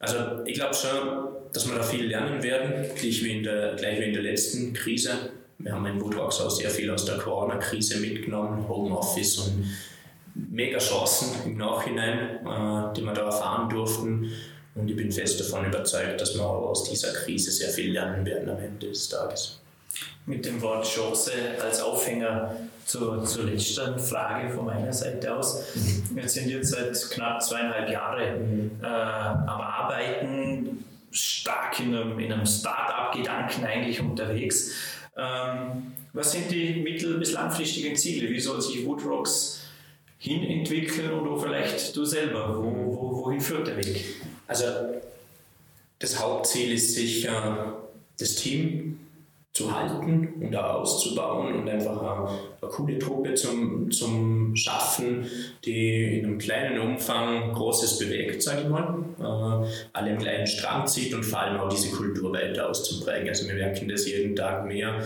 Also 0.00 0.44
ich 0.46 0.54
glaube 0.54 0.74
schon, 0.74 1.28
dass 1.52 1.68
wir 1.68 1.76
da 1.76 1.82
viel 1.84 2.06
lernen 2.06 2.42
werden, 2.42 2.86
gleich 2.96 3.22
wie 3.22 3.36
in 3.36 3.44
der, 3.44 3.76
gleich 3.76 4.00
wie 4.00 4.04
in 4.04 4.14
der 4.14 4.22
letzten 4.22 4.72
Krise. 4.72 5.12
Wir 5.58 5.72
haben 5.72 5.86
in 5.86 6.00
Woodrocks 6.00 6.40
auch 6.40 6.50
sehr 6.50 6.70
viel 6.70 6.90
aus 6.90 7.04
der 7.04 7.18
Corona-Krise 7.18 7.98
mitgenommen, 7.98 8.68
Homeoffice 8.68 9.38
und 9.38 9.64
mega 10.50 10.78
Chancen 10.78 11.34
im 11.44 11.56
Nachhinein, 11.56 12.46
äh, 12.46 12.94
die 12.94 13.02
wir 13.02 13.12
da 13.12 13.26
erfahren 13.26 13.68
durften. 13.68 14.30
Und 14.74 14.88
ich 14.88 14.96
bin 14.96 15.10
fest 15.10 15.40
davon 15.40 15.66
überzeugt, 15.66 16.20
dass 16.20 16.34
wir 16.34 16.44
aus 16.44 16.84
dieser 16.84 17.12
Krise 17.12 17.50
sehr 17.50 17.70
viel 17.70 17.92
lernen 17.92 18.24
werden 18.24 18.48
am 18.48 18.58
Ende 18.58 18.88
des 18.88 19.08
Tages. 19.08 19.60
Mit 20.26 20.44
dem 20.44 20.60
Wort 20.62 20.86
Chance 20.86 21.32
als 21.60 21.80
Aufhänger 21.80 22.54
zur, 22.84 23.24
zur 23.24 23.44
letzten 23.44 23.98
Frage 23.98 24.50
von 24.50 24.66
meiner 24.66 24.92
Seite 24.92 25.34
aus. 25.34 25.64
Wir 26.14 26.28
sind 26.28 26.48
jetzt 26.48 26.70
seit 26.70 27.10
knapp 27.10 27.42
zweieinhalb 27.42 27.90
Jahren 27.90 28.70
äh, 28.82 28.86
am 28.86 29.60
Arbeiten, 29.60 30.84
stark 31.10 31.80
in 31.80 31.94
einem, 31.94 32.18
in 32.18 32.32
einem 32.32 32.46
Start-up-Gedanken 32.46 33.64
eigentlich 33.64 34.00
unterwegs. 34.00 34.72
Ähm, 35.16 35.92
was 36.12 36.32
sind 36.32 36.50
die 36.50 36.80
mittel- 36.82 37.18
bis 37.18 37.32
langfristigen 37.32 37.96
Ziele? 37.96 38.28
Wie 38.30 38.38
soll 38.38 38.60
sich 38.60 38.86
Woodrocks 38.86 39.62
hinentwickeln 40.18 41.12
oder 41.12 41.40
vielleicht 41.40 41.96
du 41.96 42.04
selber? 42.04 42.56
Wo, 42.56 42.64
wo, 42.64 43.24
wohin 43.24 43.40
führt 43.40 43.68
der 43.68 43.76
Weg? 43.76 44.04
Also 44.46 44.64
das 45.98 46.22
Hauptziel 46.22 46.72
ist 46.72 46.94
sicher, 46.94 47.76
das 48.18 48.34
Team 48.34 48.98
zu 49.52 49.74
halten 49.74 50.34
und 50.40 50.54
auch 50.54 50.74
auszubauen 50.74 51.52
und 51.52 51.68
einfach 51.68 52.00
eine, 52.00 52.28
eine, 52.28 52.70
coole 52.70 52.98
Truppe 52.98 53.34
zum, 53.34 53.90
zum 53.90 54.54
Schaffen, 54.54 55.26
die 55.64 56.18
in 56.18 56.26
einem 56.26 56.38
kleinen 56.38 56.78
Umfang 56.78 57.52
Großes 57.52 57.98
bewegt, 57.98 58.40
sage 58.40 58.62
ich 58.62 58.68
mal, 58.68 59.04
äh, 59.18 59.68
alle 59.92 60.10
im 60.10 60.18
kleinen 60.18 60.46
Strang 60.46 60.86
zieht 60.86 61.12
und 61.12 61.24
vor 61.24 61.40
allem 61.40 61.58
auch 61.58 61.68
diese 61.68 61.90
Kultur 61.90 62.32
weiter 62.32 62.68
auszuprägen. 62.68 63.28
Also 63.28 63.48
wir 63.48 63.54
merken 63.54 63.88
das 63.88 64.06
jeden 64.06 64.36
Tag 64.36 64.64
mehr 64.64 65.02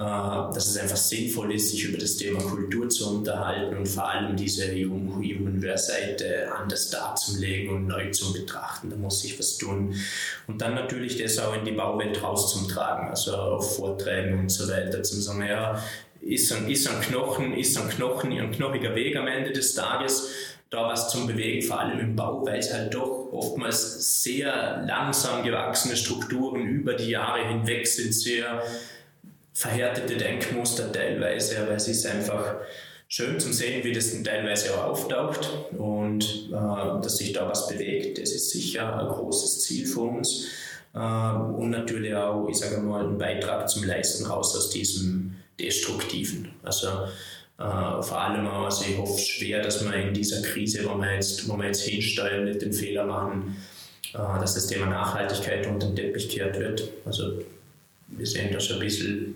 dass 0.00 0.68
es 0.68 0.78
einfach 0.78 0.96
sinnvoll 0.96 1.52
ist, 1.54 1.72
sich 1.72 1.84
über 1.84 1.98
das 1.98 2.16
Thema 2.16 2.40
Kultur 2.40 2.88
zu 2.88 3.16
unterhalten 3.16 3.76
und 3.76 3.86
vor 3.86 4.08
allem 4.08 4.34
diese 4.34 4.72
Human-Seite 4.72 6.50
anders 6.50 6.88
darzulegen 6.88 7.74
und 7.74 7.86
neu 7.86 8.10
zu 8.10 8.32
betrachten. 8.32 8.88
Da 8.88 8.96
muss 8.96 9.20
sich 9.20 9.38
was 9.38 9.58
tun. 9.58 9.94
Und 10.46 10.62
dann 10.62 10.74
natürlich 10.74 11.18
das 11.18 11.38
auch 11.38 11.54
in 11.54 11.66
die 11.66 11.72
Bauwelt 11.72 12.22
rauszutragen, 12.22 13.08
also 13.08 13.36
auf 13.36 13.76
Vorträgen 13.76 14.38
und 14.38 14.48
so 14.48 14.66
weiter, 14.72 15.02
zu 15.02 15.20
sagen, 15.20 15.44
ja, 15.46 15.78
ist 16.22 16.50
ein, 16.52 16.70
ist 16.70 16.88
ein 16.88 17.00
Knochen, 17.02 17.52
ist 17.52 17.76
ein 17.76 17.90
Knochen, 17.90 18.32
ein 18.32 18.52
knochiger 18.52 18.94
Weg 18.94 19.16
am 19.16 19.26
Ende 19.26 19.52
des 19.52 19.74
Tages 19.74 20.30
da 20.70 20.88
was 20.88 21.10
zum 21.10 21.26
Bewegen, 21.26 21.66
vor 21.66 21.80
allem 21.80 21.98
im 21.98 22.14
Bau, 22.14 22.46
weil 22.46 22.60
es 22.60 22.72
halt 22.72 22.94
doch 22.94 23.28
oftmals 23.32 24.22
sehr 24.22 24.84
langsam 24.86 25.42
gewachsene 25.42 25.96
Strukturen 25.96 26.64
über 26.64 26.94
die 26.94 27.10
Jahre 27.10 27.44
hinweg 27.48 27.88
sind, 27.88 28.14
sehr 28.14 28.62
verhärtete 29.60 30.16
Denkmuster 30.16 30.90
teilweise, 30.90 31.60
aber 31.60 31.72
es 31.72 31.86
ist 31.86 32.06
einfach 32.06 32.54
schön 33.08 33.38
zu 33.38 33.52
sehen, 33.52 33.84
wie 33.84 33.92
das 33.92 34.10
dann 34.10 34.24
teilweise 34.24 34.74
auch 34.74 34.92
auftaucht 34.92 35.50
und 35.76 36.48
äh, 36.48 37.02
dass 37.02 37.18
sich 37.18 37.34
da 37.34 37.46
was 37.46 37.68
bewegt. 37.68 38.16
Das 38.18 38.30
ist 38.32 38.50
sicher 38.50 38.98
ein 38.98 39.08
großes 39.08 39.60
Ziel 39.60 39.86
für 39.86 40.00
uns 40.00 40.46
äh, 40.94 40.98
und 40.98 41.70
natürlich 41.70 42.14
auch, 42.14 42.48
ich 42.48 42.56
sage 42.56 42.80
mal, 42.80 43.04
einen 43.04 43.18
Beitrag 43.18 43.68
zum 43.68 43.84
Leisten 43.84 44.24
raus 44.24 44.56
aus 44.56 44.70
diesem 44.70 45.36
Destruktiven. 45.58 46.52
Also 46.62 46.88
Uh, 47.62 48.00
vor 48.00 48.18
allem 48.18 48.46
auch, 48.46 48.64
also 48.64 48.86
ich 48.88 48.96
hoffe 48.96 49.18
schwer, 49.18 49.62
dass 49.62 49.84
wir 49.84 49.92
in 49.92 50.14
dieser 50.14 50.40
Krise, 50.40 50.82
wo 50.88 50.96
wir 50.96 51.12
jetzt, 51.12 51.46
wo 51.46 51.58
wir 51.58 51.66
jetzt 51.66 51.82
hinsteuern, 51.82 52.46
nicht 52.46 52.62
den 52.62 52.72
Fehler 52.72 53.04
machen, 53.04 53.54
uh, 54.14 54.40
dass 54.40 54.54
das 54.54 54.66
Thema 54.68 54.86
Nachhaltigkeit 54.86 55.66
unter 55.66 55.88
den 55.88 55.94
Teppich 55.94 56.30
kehrt 56.30 56.58
wird. 56.58 56.88
Also 57.04 57.42
wir 58.08 58.26
sehen 58.26 58.52
da 58.52 58.60
schon 58.60 58.76
ein 58.76 58.82
bisschen 58.82 59.34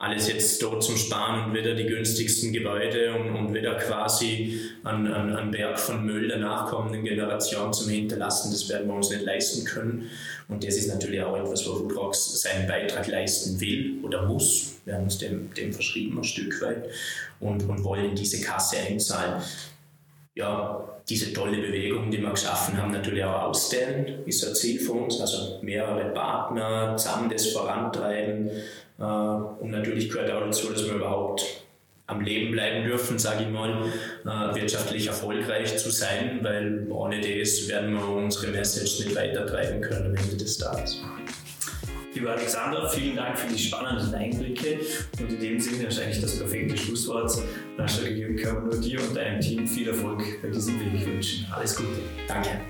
alles 0.00 0.28
jetzt 0.28 0.62
dort 0.62 0.82
zum 0.82 0.96
Sparen 0.96 1.44
und 1.44 1.54
wieder 1.54 1.74
die 1.74 1.84
günstigsten 1.84 2.54
Gebäude 2.54 3.14
und, 3.14 3.36
und 3.36 3.52
wieder 3.52 3.74
quasi 3.74 4.58
ein, 4.82 5.06
ein, 5.06 5.36
ein 5.36 5.50
Berg 5.50 5.78
von 5.78 6.06
Müll 6.06 6.28
der 6.28 6.38
nachkommenden 6.38 7.04
Generation 7.04 7.70
zum 7.70 7.90
Hinterlassen, 7.90 8.50
das 8.50 8.66
werden 8.70 8.88
wir 8.88 8.94
uns 8.94 9.10
nicht 9.10 9.22
leisten 9.22 9.66
können. 9.66 10.10
Und 10.48 10.64
das 10.66 10.76
ist 10.76 10.88
natürlich 10.88 11.22
auch 11.22 11.36
etwas, 11.36 11.68
wo 11.68 11.80
Woodrocks 11.80 12.40
seinen 12.40 12.66
Beitrag 12.66 13.08
leisten 13.08 13.60
will 13.60 13.98
oder 14.02 14.26
muss. 14.26 14.80
Wir 14.86 14.94
haben 14.94 15.04
uns 15.04 15.18
dem, 15.18 15.52
dem 15.52 15.70
verschrieben 15.70 16.16
ein 16.16 16.24
Stück 16.24 16.62
weit 16.62 16.88
und, 17.38 17.68
und 17.68 17.84
wollen 17.84 18.14
diese 18.14 18.40
Kasse 18.40 18.78
einzahlen 18.78 19.42
ja, 20.34 20.99
diese 21.10 21.32
tolle 21.32 21.58
Bewegung, 21.58 22.10
die 22.10 22.22
wir 22.22 22.30
geschaffen 22.30 22.80
haben, 22.80 22.92
natürlich 22.92 23.24
auch 23.24 23.42
ausdehnen, 23.42 24.24
ist 24.26 24.46
ein 24.46 24.54
Ziel 24.54 24.80
für 24.80 24.92
uns. 24.92 25.20
Also 25.20 25.58
mehrere 25.62 26.10
Partner 26.10 26.96
zusammen 26.96 27.28
das 27.28 27.48
vorantreiben. 27.48 28.48
Äh, 28.98 29.02
und 29.02 29.70
natürlich 29.70 30.08
gehört 30.08 30.30
auch 30.30 30.44
dazu, 30.44 30.72
dass 30.72 30.86
wir 30.86 30.94
überhaupt 30.94 31.44
am 32.06 32.20
Leben 32.20 32.52
bleiben 32.52 32.84
dürfen, 32.84 33.18
sage 33.18 33.44
ich 33.44 33.50
mal, 33.50 33.84
äh, 34.24 34.54
wirtschaftlich 34.54 35.06
erfolgreich 35.08 35.76
zu 35.78 35.90
sein, 35.90 36.40
weil 36.42 36.86
ohne 36.90 37.20
das 37.20 37.68
werden 37.68 37.92
wir 37.94 38.08
unsere 38.08 38.48
Message 38.48 39.00
nicht 39.00 39.16
weitertreiben 39.16 39.80
können 39.80 40.06
am 40.06 40.14
Ende 40.16 40.36
des 40.36 40.58
Tages. 40.58 41.02
Lieber 42.12 42.32
Alexander, 42.32 42.88
vielen 42.88 43.16
Dank 43.16 43.38
für 43.38 43.52
die 43.52 43.58
spannenden 43.58 44.12
Einblicke 44.12 44.80
und 45.20 45.30
in 45.30 45.40
dem 45.40 45.60
Sinne 45.60 45.86
eigentlich 45.86 46.20
das 46.20 46.38
perfekte 46.38 46.76
Schlusswort. 46.76 47.30
Rascha 47.78 48.02
gegeben 48.02 48.36
können 48.36 48.56
wir 48.56 48.74
nur 48.74 48.80
dir 48.80 49.00
und 49.00 49.16
deinem 49.16 49.40
Team 49.40 49.66
viel 49.66 49.88
Erfolg 49.88 50.42
bei 50.42 50.48
diesem 50.48 50.80
Weg 50.80 51.06
wünschen. 51.06 51.46
Alles 51.52 51.76
Gute. 51.76 52.00
Danke. 52.26 52.60